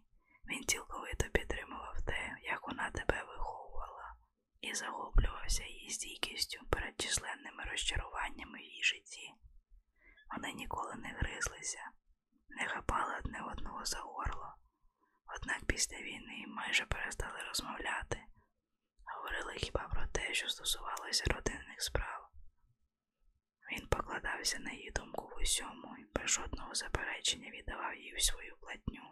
він 0.49 0.65
цілковито 0.65 1.25
підтримував 1.33 2.03
те, 2.07 2.37
як 2.43 2.69
вона 2.69 2.91
тебе 2.91 3.25
виховувала, 3.25 4.17
і 4.61 4.75
загублювався 4.75 5.65
її 5.65 5.91
стійкістю 5.91 6.67
перед 6.71 7.01
численними 7.01 7.65
розчаруваннями 7.65 8.59
в 8.59 8.63
її 8.63 8.83
житті. 8.83 9.35
Вони 10.37 10.53
ніколи 10.53 10.95
не 10.95 11.09
гризлися, 11.09 11.91
не 12.49 12.67
хапали 12.67 13.17
одне 13.19 13.43
одного 13.43 13.85
за 13.85 13.99
горло. 13.99 14.55
Однак 15.37 15.65
після 15.65 15.97
війни 15.97 16.45
майже 16.49 16.87
перестали 16.87 17.39
розмовляти, 17.49 18.21
говорили 19.51 19.67
хіба 19.67 19.89
про 19.89 20.07
те, 20.07 20.35
що 20.35 20.49
стосувалося 20.49 21.25
родинних 21.27 21.83
справ. 21.83 22.29
Він 23.73 23.87
покладався 23.89 24.59
на 24.59 24.73
її 24.73 24.91
думку 24.91 25.29
в 25.29 25.43
усьому 25.43 25.97
і 25.99 26.05
без 26.15 26.31
жодного 26.31 26.75
заперечення 26.75 27.51
віддавав 27.51 27.97
їй 27.97 28.21
свою 28.21 28.57
платню. 28.57 29.03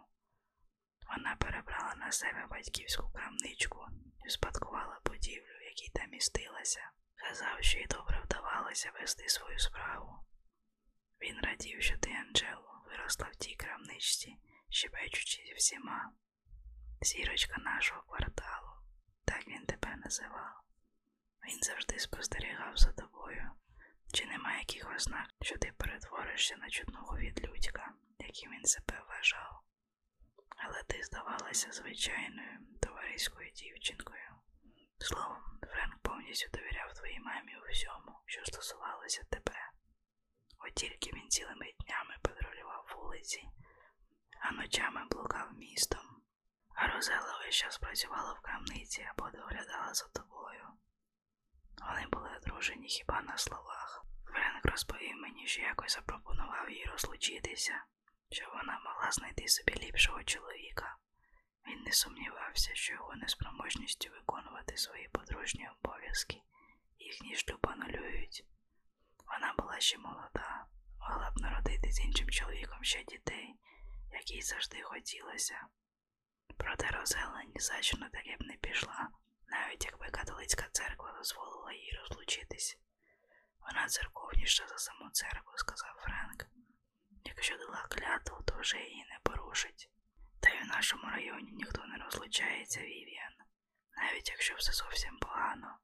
Вона 1.09 1.35
перебрала 1.35 1.95
на 1.95 2.11
себе 2.11 2.47
батьківську 2.49 3.11
крамничку 3.11 3.87
і 4.25 4.27
успадкувала 4.27 4.99
будівлю, 5.05 5.57
в 5.61 5.63
якій 5.63 5.89
там 5.93 6.09
містилася. 6.09 6.91
Казав, 7.15 7.57
що 7.61 7.77
їй 7.77 7.87
добре 7.87 8.21
вдавалося 8.25 8.91
вести 8.99 9.29
свою 9.29 9.59
справу. 9.59 10.09
Він 11.21 11.39
радів, 11.43 11.81
що 11.81 11.97
ти, 11.97 12.09
Анджело, 12.11 12.83
виросла 12.85 13.27
в 13.31 13.35
тій 13.35 13.55
крамничці, 13.55 14.35
щебечучи 14.69 15.53
всіма. 15.57 16.11
Зірочка 17.01 17.61
нашого 17.61 18.01
кварталу, 18.01 18.69
так 19.25 19.47
він 19.47 19.65
тебе 19.65 19.78
називав. 20.09 20.53
Він 21.47 21.59
завжди 21.63 21.99
спостерігав 21.99 22.77
за 22.77 22.91
тобою. 22.91 23.51
Чи 24.13 24.25
нема 24.25 24.57
якихось 24.57 25.03
знак, 25.03 25.29
що 25.41 25.57
ти 25.57 25.71
перетворишся 25.77 26.57
на 26.57 26.69
чудного 26.69 27.17
відлюдька, 27.17 27.93
яким 28.19 28.51
він 28.51 28.65
себе 28.65 29.03
вважав? 29.07 29.61
Але 30.57 30.83
ти 30.83 31.03
здавалася 31.03 31.71
звичайною 31.71 32.59
товариською 32.81 33.51
дівчинкою. 33.51 34.29
Словом, 34.99 35.43
Френк 35.61 35.97
повністю 36.01 36.49
довіряв 36.53 36.93
твоїй 36.93 37.19
мамі 37.19 37.55
у 37.55 37.71
всьому, 37.71 38.19
що 38.25 38.45
стосувалося 38.45 39.23
тебе. 39.29 39.59
От 40.59 40.73
тільки 40.75 41.11
він 41.13 41.29
цілими 41.29 41.73
днями 41.79 42.15
патрулював 42.21 42.95
вулиці, 42.95 43.43
а 44.41 44.51
ночами 44.51 45.01
блукав 45.11 45.53
містом. 45.53 46.08
А 46.81 46.87
Розела 46.87 47.39
весь 47.39 47.55
час 47.55 47.77
працювала 47.77 48.33
в 48.33 48.39
крамниці 48.39 49.07
або 49.11 49.29
доглядала 49.29 49.93
за 49.93 50.07
тобою. 50.07 50.67
Вони 51.87 52.07
були 52.07 52.29
одружені 52.37 52.87
хіба 52.87 53.21
на 53.21 53.37
словах. 53.37 54.05
Френк 54.25 54.65
розповів 54.65 55.15
мені, 55.15 55.47
що 55.47 55.61
якось 55.61 55.93
запропонував 55.93 56.69
їй 56.69 56.85
розлучитися, 56.85 57.83
щоб 58.31 58.47
вона 58.53 58.79
могла 58.79 59.11
знайти 59.11 59.47
собі 59.47 59.73
ліпшого 59.75 60.23
чоловіка. 60.23 60.97
Він 61.67 61.83
не 61.83 61.91
сумнівався, 61.91 62.75
що 62.75 62.93
його 62.93 63.15
неспроможністю 63.15 64.09
виконувати 64.09 64.77
свої 64.77 65.09
подружні 65.09 65.69
обов'язки 65.79 66.41
їхні 66.99 67.35
шлюб 67.35 67.67
анулюють. 67.67 68.45
Вона 69.25 69.53
була 69.57 69.79
ще 69.79 69.97
молода, 69.97 70.65
могла 70.99 71.31
б 71.31 71.41
народити 71.41 71.91
з 71.91 71.99
іншим 71.99 72.29
чоловіком 72.29 72.83
ще 72.83 73.03
дітей, 73.03 73.55
як 74.11 74.31
їй 74.31 74.41
завжди 74.41 74.81
хотілося. 74.81 75.67
Проте 76.59 76.87
Розела 76.87 77.43
ні 77.43 77.59
за 77.59 77.73
таке 78.11 78.37
б 78.37 78.41
не 78.41 78.53
пішла, 78.53 79.09
навіть 79.47 79.85
якби 79.85 80.09
католицька 80.09 80.65
церква 80.71 81.13
дозволила 81.17 81.73
їй 81.73 81.99
розлучитись. 82.01 82.77
Вона 83.59 83.87
церковніша 83.87 84.67
за 84.67 84.77
саму 84.77 85.09
церкву, 85.09 85.53
сказав 85.55 85.95
Френк. 85.97 86.45
Якщо 87.25 87.57
дала 87.57 87.87
клятву, 87.89 88.43
то 88.43 88.59
вже 88.59 88.77
її 88.77 89.05
не 89.05 89.19
порушить. 89.23 89.89
Та 90.39 90.49
й 90.49 90.63
в 90.63 90.67
нашому 90.67 91.03
районі 91.03 91.51
ніхто 91.51 91.85
не 91.85 91.97
розлучається, 91.97 92.81
Вів'ян, 92.81 93.33
навіть 93.97 94.29
якщо 94.29 94.55
все 94.55 94.71
зовсім 94.71 95.17
погано. 95.19 95.77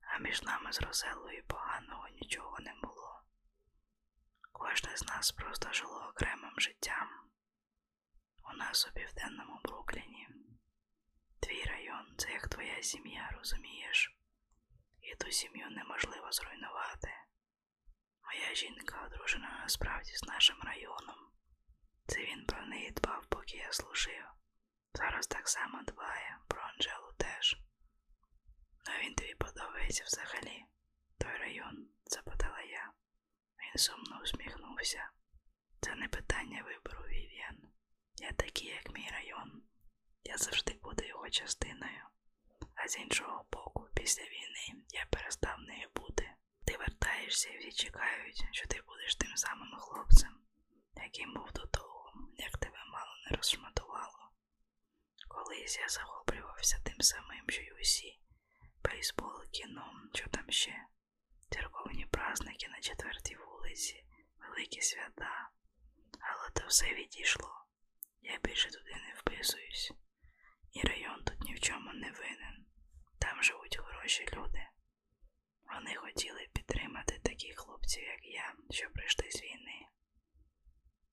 А 0.00 0.18
між 0.18 0.42
нами 0.42 0.72
з 0.72 0.80
Розелою 0.82 1.44
поганого 1.46 2.08
нічого 2.08 2.56
не 2.60 2.74
було. 2.82 3.22
Кожне 4.52 4.96
з 4.96 5.04
нас 5.04 5.32
просто 5.32 5.72
жило 5.72 6.08
окремим 6.10 6.60
життям. 6.60 7.08
У 8.54 8.56
нас 8.56 8.86
у 8.86 8.92
південному 8.92 9.57
це 12.18 12.32
як 12.32 12.48
твоя 12.48 12.82
сім'я, 12.82 13.30
розумієш? 13.38 14.16
І 15.00 15.14
ту 15.14 15.30
сім'ю 15.30 15.70
неможливо 15.70 16.32
зруйнувати. 16.32 17.10
Моя 18.22 18.54
жінка 18.54 19.06
одружена 19.06 19.58
насправді 19.62 20.12
з 20.16 20.22
нашим 20.22 20.56
районом. 20.62 21.16
Це 22.06 22.18
він 22.24 22.44
про 22.46 22.66
неї 22.66 22.90
дбав, 22.90 23.26
поки 23.28 23.56
я 23.56 23.72
служив. 23.72 24.24
Зараз 24.94 25.26
так 25.26 25.48
само 25.48 25.82
дбає, 25.82 26.38
про 26.48 26.62
Анжелу 26.62 27.12
теж. 27.16 27.56
Ну 28.86 28.92
він 29.02 29.14
тобі 29.14 29.34
подобається 29.34 30.04
взагалі. 30.04 30.64
Той 31.18 31.36
район, 31.38 31.88
запитала 32.04 32.60
я. 32.60 32.92
Він 33.58 33.78
сумно 33.78 34.20
усміхнувся. 34.22 35.10
Це 35.80 35.94
не 35.94 36.08
питання 36.08 36.62
вибору, 36.62 37.04
Вів'ян. 37.08 37.72
Я 38.16 38.32
такий, 38.32 38.68
як 38.68 38.90
мій 38.90 39.08
район. 39.12 39.67
Я 40.24 40.36
завжди 40.38 40.72
буду 40.82 41.04
його 41.04 41.30
частиною. 41.30 42.04
А 42.74 42.88
з 42.88 42.98
іншого 42.98 43.44
боку, 43.52 43.88
після 43.94 44.22
війни 44.22 44.84
я 44.90 45.06
перестав 45.10 45.60
нею 45.60 45.88
бути. 45.94 46.30
Ти 46.64 46.76
вертаєшся 46.76 47.48
і 47.48 47.58
всі 47.58 47.72
чекають, 47.72 48.44
що 48.52 48.66
ти 48.68 48.82
будеш 48.86 49.14
тим 49.16 49.36
самим 49.36 49.76
хлопцем, 49.78 50.40
яким 50.96 51.34
був 51.34 51.52
до 51.52 51.66
того, 51.66 52.12
як 52.36 52.58
тебе 52.58 52.78
мало 52.92 53.12
не 53.30 53.36
розшматувало. 53.36 54.32
Колись 55.28 55.78
я 55.78 55.88
захоплювався 55.88 56.78
тим 56.84 57.00
самим, 57.00 57.44
що 57.48 57.62
й 57.62 57.72
усі. 57.80 58.20
Бейсбол, 58.84 59.44
кіно, 59.52 59.92
що 60.14 60.28
там 60.30 60.50
ще, 60.50 60.86
церковні 61.50 62.06
праздники 62.06 62.68
на 62.68 62.80
четвертій 62.80 63.36
вулиці, 63.36 64.04
великі 64.40 64.80
свята. 64.80 65.50
Але 66.20 66.50
то 66.50 66.66
все 66.68 66.94
відійшло. 66.94 67.64
Я 68.22 68.38
більше 68.42 68.70
туди 68.70 68.94
не 68.94 69.14
вписуюсь. 69.16 69.92
І 70.72 70.80
район 70.80 71.24
тут 71.24 71.40
ні 71.40 71.54
в 71.54 71.60
чому 71.60 71.92
не 71.92 72.10
винен. 72.10 72.66
Там 73.38 73.44
живуть 73.44 73.76
хороші 73.76 74.28
люди. 74.32 74.66
Вони 75.74 75.94
хотіли 75.94 76.48
підтримати 76.52 77.18
таких 77.18 77.58
хлопців, 77.58 78.02
як 78.02 78.26
я, 78.26 78.54
що 78.70 78.90
прийшли 78.90 79.30
з 79.30 79.42
війни. 79.42 79.86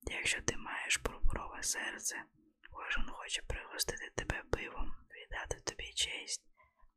Якщо 0.01 0.41
ти 0.41 0.57
маєш 0.57 0.97
пурпурове 0.97 1.63
серце, 1.63 2.23
кожен 2.71 3.09
хоче 3.09 3.41
пригостити 3.41 4.11
тебе 4.15 4.43
пивом, 4.51 4.95
віддати 5.15 5.59
тобі 5.61 5.93
честь, 5.93 6.43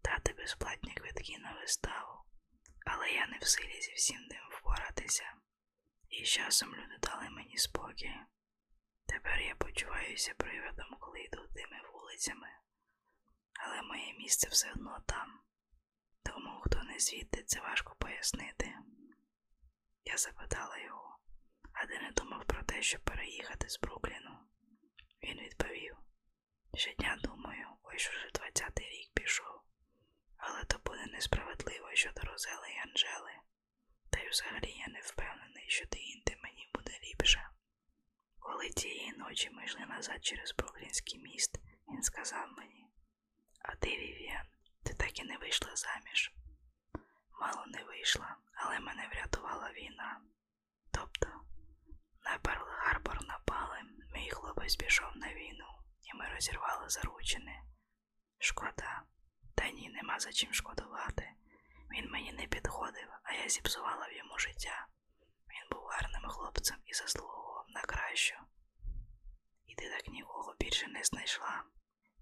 дати 0.05 0.33
безплатні 0.33 0.95
квитки 0.95 1.39
на 1.39 1.53
виставу. 1.61 2.25
Але 2.87 3.11
я 3.11 3.27
не 3.27 3.39
в 3.39 3.47
силі 3.47 3.81
зі 3.81 3.93
всім 3.93 4.29
тим 4.31 4.49
впоратися. 4.51 5.35
І 6.09 6.25
з 6.25 6.29
часом 6.29 6.69
люди 6.75 6.99
дали 7.03 7.31
мені 7.31 7.57
спокій. 7.57 8.15
Тепер 9.07 9.41
я 9.41 9.55
почуваюся 9.55 10.35
приводом, 10.35 10.97
коли 11.01 11.21
йду 11.21 11.49
тими 11.55 11.81
вулицями, 11.93 12.49
але 13.59 13.83
моє 13.83 14.13
місце 14.13 14.49
все 14.51 14.73
одно 14.73 15.03
там. 15.07 15.41
Тому, 16.23 16.61
хто 16.61 16.83
не 16.83 16.99
звідти, 16.99 17.43
це 17.43 17.61
важко 17.61 17.95
пояснити. 17.99 18.75
Я 20.05 20.17
запитала 20.17 20.79
його, 20.79 21.19
а 21.73 21.87
ти 21.87 22.01
не 22.01 22.11
думав 22.11 22.45
про 22.45 22.63
те, 22.63 22.83
щоб 22.83 23.01
переїхати 23.01 23.69
з 23.69 23.81
Брукліну? 23.81 24.39
Він 25.23 25.39
відповів: 25.39 25.97
Щодня 26.75 27.19
думаю, 27.23 27.67
ось 27.83 28.11
уже 28.11 28.31
двадцятий 28.35 28.89
рік 28.89 29.11
пішов, 29.15 29.61
але 30.37 30.65
то 30.65 30.79
буде 30.85 31.07
несправедливо 31.07 31.91
щодо 31.95 32.21
Розели 32.21 32.69
і 32.77 32.89
Анжели. 32.89 33.33
Та 34.11 34.21
й 34.21 34.29
взагалі 34.29 34.71
я 34.71 34.89
не 34.89 35.01
впевнений, 35.01 35.65
що 35.69 35.87
ти 35.87 35.99
мені 36.43 36.69
буде 36.75 36.99
ліпше. 37.05 37.49
Коли 38.39 38.69
тієї 38.71 39.13
ночі 39.13 39.51
ми 39.51 39.65
йшли 39.65 39.87
назад 39.87 40.25
через 40.25 40.55
Бруклінський 40.59 41.19
міст, 41.19 41.59
він 41.89 42.03
сказав 42.03 42.49
мені: 42.57 42.87
А 43.61 43.77
ти, 43.77 43.89
Вів'ян, 43.89 44.47
і 45.21 45.25
не 45.25 45.37
вийшла 45.37 45.77
заміж. 45.77 46.33
Мало 47.41 47.67
не 47.67 47.85
вийшла, 47.85 48.37
але 48.55 48.81
мене 48.81 49.09
врятувала 49.13 49.73
війна. 49.73 50.21
Тобто, 50.91 51.29
на 52.25 52.39
Перл 52.39 52.67
Гарбор 52.69 53.27
напали, 53.27 53.79
мій 54.15 54.31
хлопець 54.31 54.77
пішов 54.77 55.17
на 55.17 55.35
війну, 55.35 55.69
і 56.03 56.17
ми 56.17 56.29
розірвали 56.35 56.89
заручини. 56.89 57.63
Шкода, 58.39 59.03
та 59.55 59.71
ні, 59.71 59.89
нема 59.89 60.21
за 60.21 60.33
чим 60.33 60.55
шкодувати. 60.55 61.31
Він 61.91 62.11
мені 62.11 62.33
не 62.33 62.47
підходив, 62.47 63.09
а 63.23 63.33
я 63.33 63.49
зіпсувала 63.49 64.07
в 64.09 64.13
йому 64.13 64.39
життя. 64.39 64.87
Він 65.49 65.69
був 65.71 65.87
гарним 65.87 66.31
хлопцем 66.31 66.77
і 66.87 66.95
заслуговував 66.95 67.65
на 67.69 67.81
кращу. 67.81 68.37
І 69.67 69.75
ти 69.75 69.91
так 69.91 70.09
нікого 70.09 70.55
більше 70.61 70.87
не 70.87 71.05
знайшла. 71.05 71.65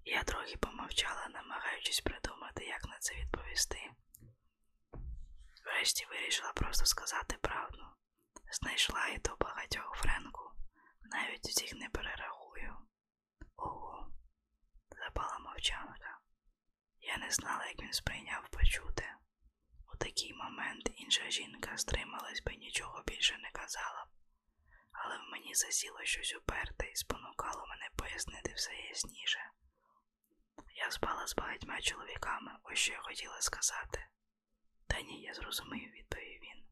Я 0.08 0.22
трохи 0.22 0.56
помовчала, 0.56 1.28
намагаючись 1.28 2.00
придумати, 2.00 2.64
як 2.64 2.84
на 2.84 2.98
це 2.98 3.14
відповісти. 3.14 3.90
Врешті 5.64 6.06
вирішила 6.06 6.52
просто 6.52 6.86
сказати 6.86 7.36
правду. 7.40 7.86
Знайшла 8.52 9.06
і 9.08 9.18
то 9.18 9.36
багатьох 9.40 9.94
Френку, 9.96 10.50
навіть 11.02 11.46
усіх 11.46 11.72
не 11.72 11.88
перерахую. 11.88 12.76
Ого, 13.56 14.12
запала 14.90 15.38
мовчанка. 15.38 16.18
Я 17.00 17.16
не 17.16 17.30
знала, 17.30 17.66
як 17.66 17.82
він 17.82 17.92
сприйняв 17.92 18.48
почуте. 18.48 19.16
У 19.94 19.96
такий 19.96 20.34
момент 20.34 20.90
інша 20.96 21.30
жінка 21.30 21.76
стрималась 21.76 22.42
би 22.42 22.56
нічого 22.56 23.02
більше 23.06 23.38
не 23.38 23.50
казала 23.50 24.06
але 25.06 25.18
в 25.18 25.30
мені 25.32 25.54
засіло 25.54 26.04
щось 26.04 26.34
уперте 26.34 26.86
і 26.92 26.96
спонукало 26.96 27.66
мене 27.68 27.90
пояснити 27.96 28.52
все 28.56 28.72
ясніше. 28.74 29.50
Я 30.86 30.92
спала 30.92 31.26
з 31.26 31.34
багатьма 31.34 31.80
чоловіками, 31.80 32.52
ось 32.62 32.78
що 32.78 32.92
я 32.92 32.98
хотіла 32.98 33.40
сказати. 33.40 34.06
Та 34.86 35.00
ні, 35.00 35.22
я 35.22 35.34
зрозумів, 35.34 35.90
відповів 35.92 36.40
він. 36.42 36.64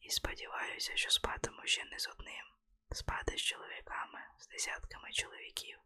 І 0.00 0.10
сподіваюся, 0.10 0.96
що 0.96 1.10
спатиму 1.10 1.60
ще 1.64 1.84
не 1.84 1.98
з 1.98 2.08
одним. 2.08 2.46
Спати 2.92 3.36
з 3.36 3.42
чоловіками, 3.42 4.20
з 4.38 4.48
десятками 4.48 5.12
чоловіків. 5.12 5.78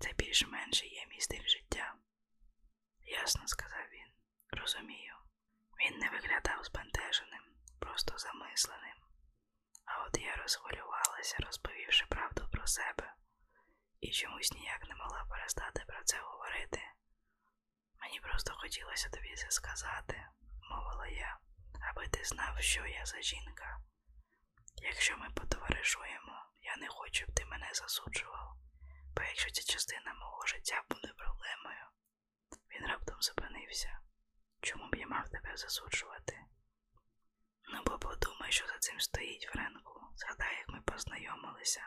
Це 0.00 0.12
більш-менше 0.12 0.86
є 0.86 1.06
мій 1.06 1.20
стиль 1.20 1.46
життя. 1.46 1.94
Ясно, 3.00 3.42
сказав 3.46 3.86
він. 3.92 4.08
Розумію. 4.60 5.14
Він 5.80 5.98
не 5.98 6.10
виглядав 6.10 6.64
збентеженим, 6.64 7.44
просто 7.78 8.18
замисленим. 8.18 8.96
А 9.84 10.04
от 10.04 10.18
я 10.18 10.36
розхвилювалася, 10.36 11.36
розповівши 11.38 12.06
правду 12.08 12.48
про 12.52 12.66
себе, 12.66 13.14
і 14.04 14.10
чомусь 14.10 14.52
ніяк 14.52 14.88
не 14.88 14.94
могла 14.94 15.24
перестати 15.24 15.84
про 15.86 16.04
це 16.04 16.16
говорити. 16.20 16.82
Мені 18.00 18.20
просто 18.20 18.54
хотілося 18.54 19.08
тобі 19.08 19.34
це 19.36 19.50
сказати, 19.50 20.26
мовила 20.70 21.06
я, 21.06 21.38
аби 21.90 22.08
ти 22.08 22.24
знав, 22.24 22.60
що 22.60 22.86
я 22.86 23.06
за 23.06 23.22
жінка. 23.22 23.78
Якщо 24.76 25.16
ми 25.16 25.30
потоваришуємо, 25.30 26.36
я 26.60 26.76
не 26.76 26.88
хочу, 26.88 27.14
щоб 27.14 27.34
ти 27.34 27.44
мене 27.44 27.70
засуджував, 27.74 28.56
бо 29.16 29.22
якщо 29.22 29.50
ця 29.50 29.72
частина 29.72 30.14
мого 30.14 30.46
життя 30.46 30.82
буде 30.90 31.12
проблемою, 31.16 31.86
він 32.70 32.86
раптом 32.86 33.22
зупинився. 33.22 34.00
Чому 34.60 34.90
б 34.90 34.94
я 34.94 35.06
мав 35.06 35.28
тебе 35.28 35.56
засуджувати? 35.56 36.44
Ну, 37.72 37.82
бо 37.86 37.98
подумай, 37.98 38.52
що 38.52 38.66
за 38.66 38.78
цим 38.78 39.00
стоїть, 39.00 39.48
Френку. 39.52 40.00
Згадай, 40.16 40.56
як 40.58 40.68
ми 40.68 40.80
познайомилися. 40.80 41.82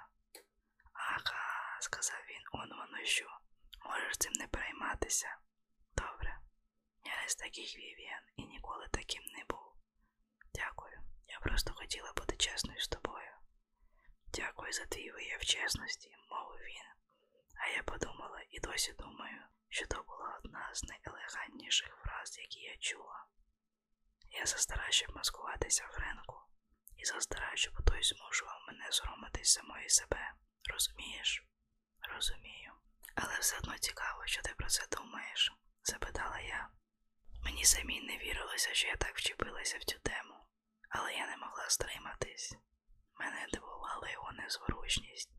Ага, 0.93 1.66
сказав 1.81 2.21
він, 2.29 2.41
он 2.51 2.69
воно 2.69 3.05
що. 3.05 3.37
Можеш 3.85 4.17
цим 4.17 4.33
не 4.33 4.47
перейматися. 4.47 5.37
Добре. 5.95 6.37
Я 7.03 7.21
не 7.21 7.29
з 7.29 7.35
таких 7.35 7.75
Вів'ян 7.75 8.23
і 8.35 8.45
ніколи 8.45 8.87
таким 8.91 9.23
не 9.23 9.43
був. 9.49 9.73
Дякую. 10.53 10.97
Я 11.27 11.39
просто 11.39 11.73
хотіла 11.73 12.13
бути 12.13 12.35
чесною 12.35 12.79
з 12.79 12.87
тобою. 12.87 13.31
Дякую 14.33 14.73
за 14.73 14.85
твій 14.85 15.11
вияв 15.11 15.41
чесності, 15.45 16.15
мовив 16.29 16.59
він. 16.59 16.87
А 17.55 17.67
я 17.67 17.83
подумала 17.83 18.41
і 18.49 18.59
досі 18.59 18.93
думаю, 18.93 19.41
що 19.69 19.87
то 19.87 20.03
була 20.03 20.39
одна 20.43 20.69
з 20.73 20.83
найелегантніших 20.83 21.95
фраз, 21.95 22.37
які 22.37 22.59
я 22.59 22.77
чула. 22.77 23.25
Я 24.29 24.45
застара, 24.45 24.91
щоб 24.91 25.15
маскуватися 25.15 25.87
Френку, 25.87 26.41
і 26.97 27.05
застара, 27.05 27.51
щоб 27.55 27.73
той 27.85 28.03
змушував 28.03 28.63
мене 28.67 28.91
соромитись 28.91 29.53
самої 29.53 29.89
себе. 29.89 30.33
Розумієш? 30.69 31.47
Розумію. 32.17 32.71
Але 33.15 33.39
все 33.39 33.57
одно 33.57 33.77
цікаво, 33.77 34.23
що 34.25 34.41
ти 34.41 34.53
про 34.57 34.67
це 34.67 34.87
думаєш, 34.91 35.51
запитала 35.83 36.39
я. 36.39 36.69
Мені 37.43 37.65
самій 37.65 38.01
не 38.01 38.17
вірилося, 38.17 38.73
що 38.73 38.87
я 38.87 38.95
так 38.95 39.17
вчепилася 39.17 39.77
в 39.77 39.83
цю 39.83 39.99
тему, 39.99 40.35
але 40.89 41.13
я 41.13 41.27
не 41.27 41.37
могла 41.37 41.69
стриматись. 41.69 42.55
Мене 43.19 43.47
дивувала 43.53 44.09
його 44.09 44.31
незворушність, 44.31 45.29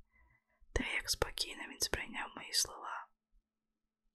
те, 0.73 0.95
як 0.95 1.11
спокійно 1.11 1.63
він 1.69 1.81
сприйняв 1.81 2.33
мої 2.37 2.53
слова. 2.53 3.07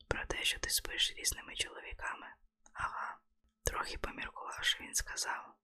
Про 0.07 0.25
те, 0.25 0.43
що 0.43 0.59
ти 0.59 0.69
спиш 0.69 1.13
різними 1.17 1.55
чоловіками. 1.55 2.27
Ага, 2.73 3.19
трохи 3.63 3.97
поміркувавши, 3.97 4.83
він 4.83 4.95
сказав. 4.95 5.55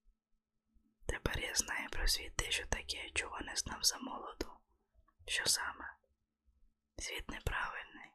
Тепер 1.06 1.40
я 1.40 1.56
знаю 1.56 1.90
про 1.90 2.08
світ 2.08 2.36
те, 2.36 2.52
що 2.52 2.68
таке, 2.68 3.10
чого 3.10 3.40
не 3.42 3.56
знав 3.56 3.84
за 3.84 3.98
молоду. 3.98 4.60
Що 5.28 5.46
саме? 5.46 6.00
Світ 7.00 7.30
неправильний. 7.30 8.12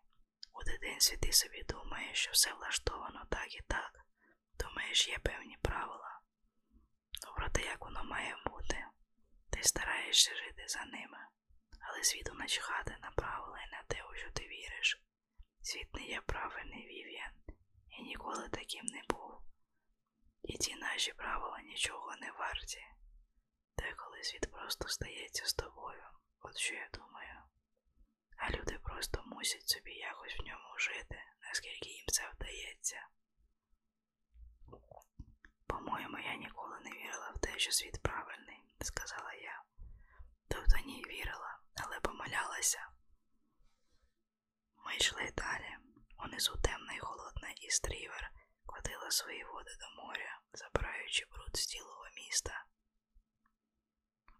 У 0.52 0.64
дитинстві 0.64 1.16
ти 1.16 1.32
собі 1.32 1.62
думаєш, 1.62 2.18
що 2.18 2.30
все 2.32 2.54
влаштовано 2.54 3.26
так 3.30 3.54
і 3.54 3.60
так. 3.68 4.00
Думаєш, 4.58 5.08
є 5.08 5.18
певні 5.18 5.56
правила. 5.62 6.20
Ну, 7.26 7.32
проте 7.36 7.62
як 7.62 7.80
воно 7.84 8.04
має 8.04 8.36
бути, 8.46 8.84
ти 9.50 9.62
стараєшся 9.62 10.34
жити 10.34 10.64
за 10.68 10.84
ними, 10.84 11.18
але 11.80 12.04
світу 12.04 12.34
начхати 12.34 12.96
на 13.02 13.10
правила 13.10 13.58
і 13.60 13.70
на 13.70 13.82
те, 13.82 14.02
у 14.02 14.14
що 14.14 14.30
ти 14.30 14.42
віриш. 14.48 15.02
Світ 15.62 15.94
не 15.94 16.02
є 16.02 16.20
правильний 16.20 16.86
Вів'ян 16.86 17.32
і 17.88 18.02
ніколи 18.02 18.48
таким 18.48 18.86
не 18.86 19.02
був. 19.08 19.40
І 20.42 20.58
ті 20.58 20.74
наші 20.74 21.12
правила 21.12 21.60
нічого 21.62 22.16
не 22.16 22.32
варті. 22.32 22.84
Деколи 23.78 24.22
світ 24.22 24.52
просто 24.52 24.88
стається 24.88 25.46
з 25.46 25.54
тобою, 25.54 26.04
от 26.40 26.56
що 26.56 26.74
я 26.74 26.88
думаю. 26.92 27.33
А 28.36 28.50
люди 28.50 28.78
просто 28.78 29.22
мусять 29.26 29.68
собі 29.68 29.92
якось 29.92 30.36
в 30.38 30.42
ньому 30.42 30.78
жити, 30.78 31.22
наскільки 31.42 31.88
їм 31.88 32.06
це 32.06 32.30
вдається. 32.34 33.08
По-моєму, 35.66 36.18
я 36.18 36.34
ніколи 36.34 36.80
не 36.80 36.90
вірила 36.90 37.30
в 37.30 37.38
те, 37.38 37.58
що 37.58 37.72
світ 37.72 38.02
правильний, 38.02 38.74
сказала 38.80 39.32
я. 39.34 39.62
Тобто 40.48 40.76
ні 40.86 41.04
вірила, 41.08 41.58
але 41.74 42.00
помилялася. 42.00 42.88
Ми 44.86 44.96
йшли 44.96 45.32
далі. 45.36 45.76
Унизу 46.18 46.56
темна 46.62 46.92
і 46.94 46.98
холодна 46.98 47.50
істрівер 47.50 48.30
котила 48.66 49.10
свої 49.10 49.44
води 49.44 49.70
до 49.80 50.02
моря, 50.02 50.40
забираючи 50.52 51.24
бруд 51.30 51.56
з 51.56 51.66
цілого 51.66 52.08
міста. 52.16 52.64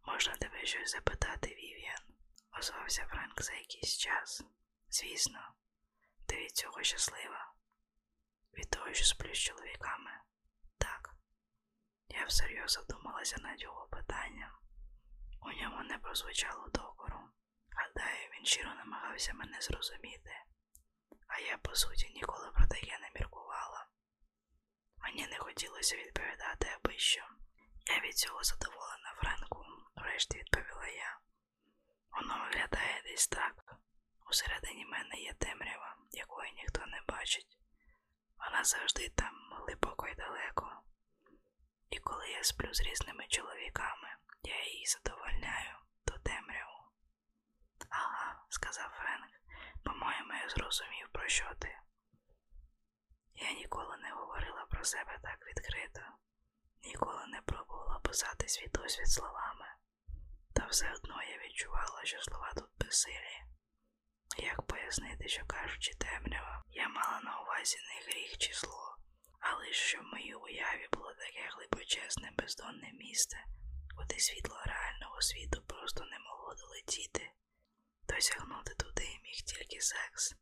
Можна 0.07 0.35
тебе 0.35 0.67
щось 0.67 0.91
запитати, 0.91 1.49
Вів'ян? 1.49 2.14
Озвався 2.59 3.07
Френк 3.07 3.43
за 3.43 3.53
якийсь 3.53 3.97
час. 3.99 4.43
Звісно, 4.89 5.55
ти 6.27 6.37
від 6.37 6.51
цього 6.51 6.83
щаслива. 6.83 7.53
Від 8.53 8.71
того, 8.71 8.93
що 8.93 9.05
сплю 9.05 9.35
з 9.35 9.39
чоловіками. 9.39 10.11
Так. 10.79 11.15
Я 12.09 12.25
всерйоз 12.25 12.73
задумалася 12.73 13.37
над 13.43 13.63
його 13.63 13.89
питанням. 13.91 14.51
У 15.41 15.53
ньому 15.53 15.83
не 15.83 15.99
прозвучало 15.99 16.69
докору. 16.69 17.21
Гадаю, 17.71 18.31
він 18.33 18.45
щиро 18.47 18.75
намагався 18.75 19.35
мене 19.35 19.61
зрозуміти, 19.61 20.31
а 21.27 21.39
я, 21.39 21.59
по 21.59 21.75
суті, 21.75 22.09
ніколи 22.09 22.51
про 22.53 22.67
таке 22.67 22.99
не 22.99 23.11
міркувала. 23.15 23.89
Мені 24.97 25.27
не 25.27 25.39
хотілося 25.39 25.97
відповідати 25.97 26.69
аби 26.77 26.99
що. 26.99 27.23
Я 27.87 28.01
від 28.01 28.17
цього 28.19 28.45
задоволена 28.45 29.15
Френку, 29.17 29.65
врешті 29.97 30.39
відповіла 30.39 30.87
я. 30.87 31.19
Воно 32.15 32.39
виглядає 32.45 33.03
десь 33.03 33.29
так. 33.29 33.77
Усередині 34.31 34.85
мене 34.87 35.15
є 35.15 35.33
темрява, 35.33 35.97
якої 36.11 36.53
ніхто 36.53 36.87
не 36.87 37.01
бачить. 37.09 37.59
Вона 38.39 38.65
завжди 38.65 39.09
там 39.09 39.35
глибоко 39.53 40.09
і 40.09 40.15
далеко. 40.15 40.83
І 41.91 41.99
коли 41.99 42.29
я 42.31 42.45
сплю 42.45 42.75
з 42.75 42.81
різними 42.81 43.27
чоловіками, 43.29 44.09
Я 44.43 44.65
її 44.65 44.87
задовольняю 44.87 45.77
до 46.07 46.19
темряву. 46.19 46.79
Ага, 47.91 48.45
сказав 48.49 48.91
Френк, 48.91 49.31
по-моєму, 49.85 50.35
я 50.35 50.49
зрозумів, 50.49 51.09
про 51.13 51.29
що 51.29 51.55
ти. 51.59 51.79
Я 53.35 53.53
ніколи 53.53 53.97
не 53.97 54.11
говорила 54.11 54.67
про 54.71 54.85
себе 54.85 55.19
так 55.23 55.47
відкрито, 55.47 56.01
ніколи 56.85 57.27
не 57.27 57.41
пробувала 57.43 57.99
писати 57.99 58.49
свій 58.49 58.69
досвід 58.69 59.09
словами, 59.09 59.67
та 60.55 60.67
все 60.67 60.93
одно 60.93 61.23
я 61.23 61.39
відчувала, 61.39 62.01
що 62.05 62.23
слова 62.23 62.53
тут 62.57 62.71
безсилі. 62.79 63.37
Як 64.39 64.63
пояснити, 64.63 65.29
що 65.29 65.47
кажучи 65.47 65.95
темрява, 65.95 66.65
я 66.71 66.89
мала 66.89 67.21
на 67.21 67.41
увазі 67.41 67.77
не 67.89 68.07
гріх 68.07 68.39
чи 68.39 68.53
зло, 68.55 68.97
але 69.41 69.73
що 69.73 70.01
в 70.01 70.05
моїй 70.05 70.35
уяві 70.35 70.89
було 70.93 71.13
таке 71.15 71.49
глибочезне 71.53 72.33
бездонне 72.39 72.93
місце, 72.93 73.37
куди 73.97 74.19
світло 74.19 74.63
реального 74.67 75.21
світу 75.23 75.63
просто 75.67 76.05
не 76.05 76.19
могло 76.19 76.55
долетіти. 76.55 77.31
Досягнути 78.09 78.75
туди 78.75 79.09
міг 79.23 79.37
тільки 79.37 79.81
секс. 79.81 80.35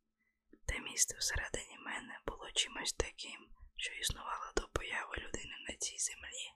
Те 0.66 0.78
місце 0.78 1.16
всередині 1.18 1.78
мене 1.78 2.20
було 2.26 2.50
чимось 2.50 2.92
таким, 2.92 3.48
що 3.76 3.92
існувало 3.92 4.52
до 4.56 4.68
появи 4.68 5.16
людини 5.16 5.56
на 5.68 5.76
цій 5.76 5.98
землі, 5.98 6.46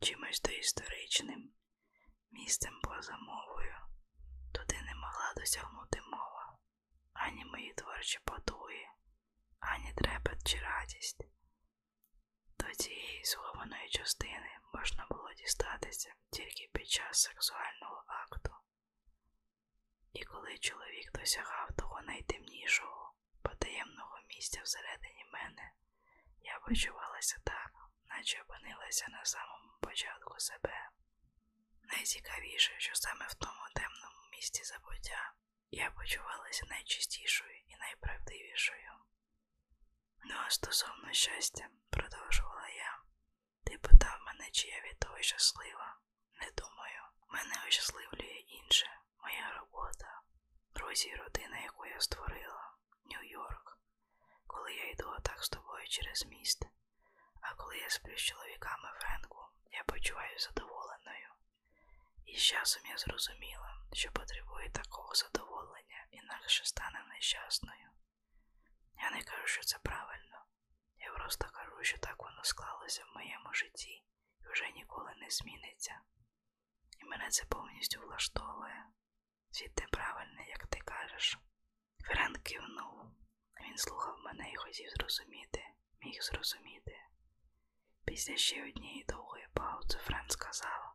чимось 0.00 0.40
доісторичним, 0.40 1.52
місцем 2.30 2.80
поза 2.82 3.16
мовою. 3.16 3.74
Туди 4.52 4.82
не 4.82 4.94
могла 4.94 5.34
досягнути 5.36 6.00
мова, 6.00 6.58
ані 7.12 7.44
мої 7.44 7.72
творчі 7.72 8.18
потуги, 8.24 8.86
ані 9.60 9.92
трепет 9.92 10.46
чи 10.46 10.58
радість. 10.58 11.24
До 12.58 12.74
цієї 12.74 13.24
схованої 13.24 13.88
частини 13.88 14.58
можна 14.74 15.06
було 15.10 15.32
дістатися 15.32 16.14
тільки 16.30 16.70
під 16.72 16.88
час 16.88 17.22
сексуального 17.22 18.04
акту. 18.06 18.54
І 20.12 20.24
коли 20.24 20.58
чоловік 20.58 21.12
досягав 21.12 21.68
того 21.76 22.02
найтемнішого, 22.02 23.14
потаємного 23.42 24.18
місця 24.28 24.60
всередині 24.62 25.24
мене, 25.32 25.72
я 26.40 26.58
почувалася 26.58 27.40
так, 27.44 27.72
наче 28.04 28.42
опинилася 28.42 29.06
на 29.10 29.24
самому 29.24 29.72
початку 29.80 30.34
себе. 30.38 30.90
Найцікавіше, 31.92 32.74
що 32.78 32.94
саме 32.94 33.26
в 33.26 33.34
тому 33.34 33.64
темному 33.74 34.28
місці 34.32 34.64
забуття 34.64 35.32
я 35.70 35.90
почувалася 35.90 36.66
найчистішою 36.66 37.58
і 37.66 37.76
найправдивішою. 37.76 38.92
Ну, 40.24 40.34
а 40.46 40.50
стосовно 40.50 41.12
щастя, 41.12 41.68
продовжувала 41.90 42.68
я, 42.68 43.02
ти 43.64 43.78
питав 43.78 44.20
мене, 44.26 44.50
чи 44.50 44.68
я 44.68 44.80
від 44.82 44.98
того 44.98 45.22
щаслива. 45.22 45.98
Не 46.40 46.50
думаю, 46.50 47.02
мене 47.28 47.54
ощасливлює 47.68 48.38
інше, 48.48 48.86
моя 49.22 49.52
робота, 49.52 50.22
друзі 50.74 51.08
і 51.08 51.16
родина, 51.16 51.58
яку 51.58 51.86
я 51.86 52.00
створила, 52.00 52.74
Нью-Йорк, 53.04 53.78
коли 54.46 54.72
я 54.74 54.90
йду 54.90 55.14
отак 55.18 55.44
з 55.44 55.48
тобою 55.48 55.88
через 55.88 56.26
міст, 56.26 56.66
а 57.40 57.54
коли 57.54 57.78
я 57.78 57.90
сплю 57.90 58.16
з 58.16 58.20
чоловіками 58.20 58.88
Френку, 59.00 59.48
я 59.72 59.84
почуваюся 59.84 60.48
задоволеною. 60.48 61.28
І 62.28 62.36
з 62.36 62.42
часом 62.42 62.82
я 62.86 62.96
зрозуміла, 62.98 63.70
що 63.92 64.12
потребую 64.12 64.70
такого 64.70 65.14
задоволення, 65.14 66.06
інакше 66.10 66.64
стане 66.64 67.04
нещасною. 67.08 67.88
Я 69.02 69.10
не 69.10 69.22
кажу, 69.22 69.46
що 69.46 69.62
це 69.62 69.78
правильно. 69.78 70.44
Я 70.98 71.12
просто 71.12 71.48
кажу, 71.52 71.84
що 71.84 71.98
так 71.98 72.22
воно 72.22 72.44
склалося 72.44 73.04
в 73.04 73.14
моєму 73.14 73.52
житті 73.54 74.04
і 74.40 74.48
вже 74.52 74.70
ніколи 74.70 75.14
не 75.16 75.30
зміниться. 75.30 76.00
І 76.98 77.04
мене 77.04 77.28
це 77.28 77.44
повністю 77.44 78.00
влаштовує. 78.00 78.84
Світ 79.50 79.78
неправильний, 79.78 80.48
як 80.48 80.66
ти 80.66 80.80
кажеш. 80.80 81.38
Френк 82.04 82.38
кивнув. 82.38 83.10
Він 83.60 83.76
слухав 83.78 84.18
мене 84.24 84.52
і 84.52 84.56
хотів 84.56 84.90
зрозуміти, 84.90 85.64
міг 86.00 86.22
зрозуміти. 86.22 86.96
Після 88.04 88.36
ще 88.36 88.68
однієї 88.68 89.04
довгої 89.04 89.48
паузи 89.54 89.98
Френк 89.98 90.32
сказав: 90.32 90.94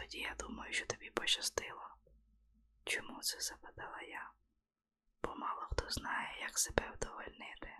тоді 0.00 0.18
я 0.18 0.34
думаю, 0.38 0.72
що 0.72 0.86
тобі 0.86 1.10
пощастило. 1.10 1.96
Чому 2.84 3.20
це 3.20 3.40
запитала 3.40 4.02
я? 4.02 4.30
Бо 5.22 5.34
мало 5.36 5.60
хто 5.70 5.90
знає, 5.90 6.38
як 6.40 6.58
себе 6.58 6.92
вдовольнити. 6.94 7.70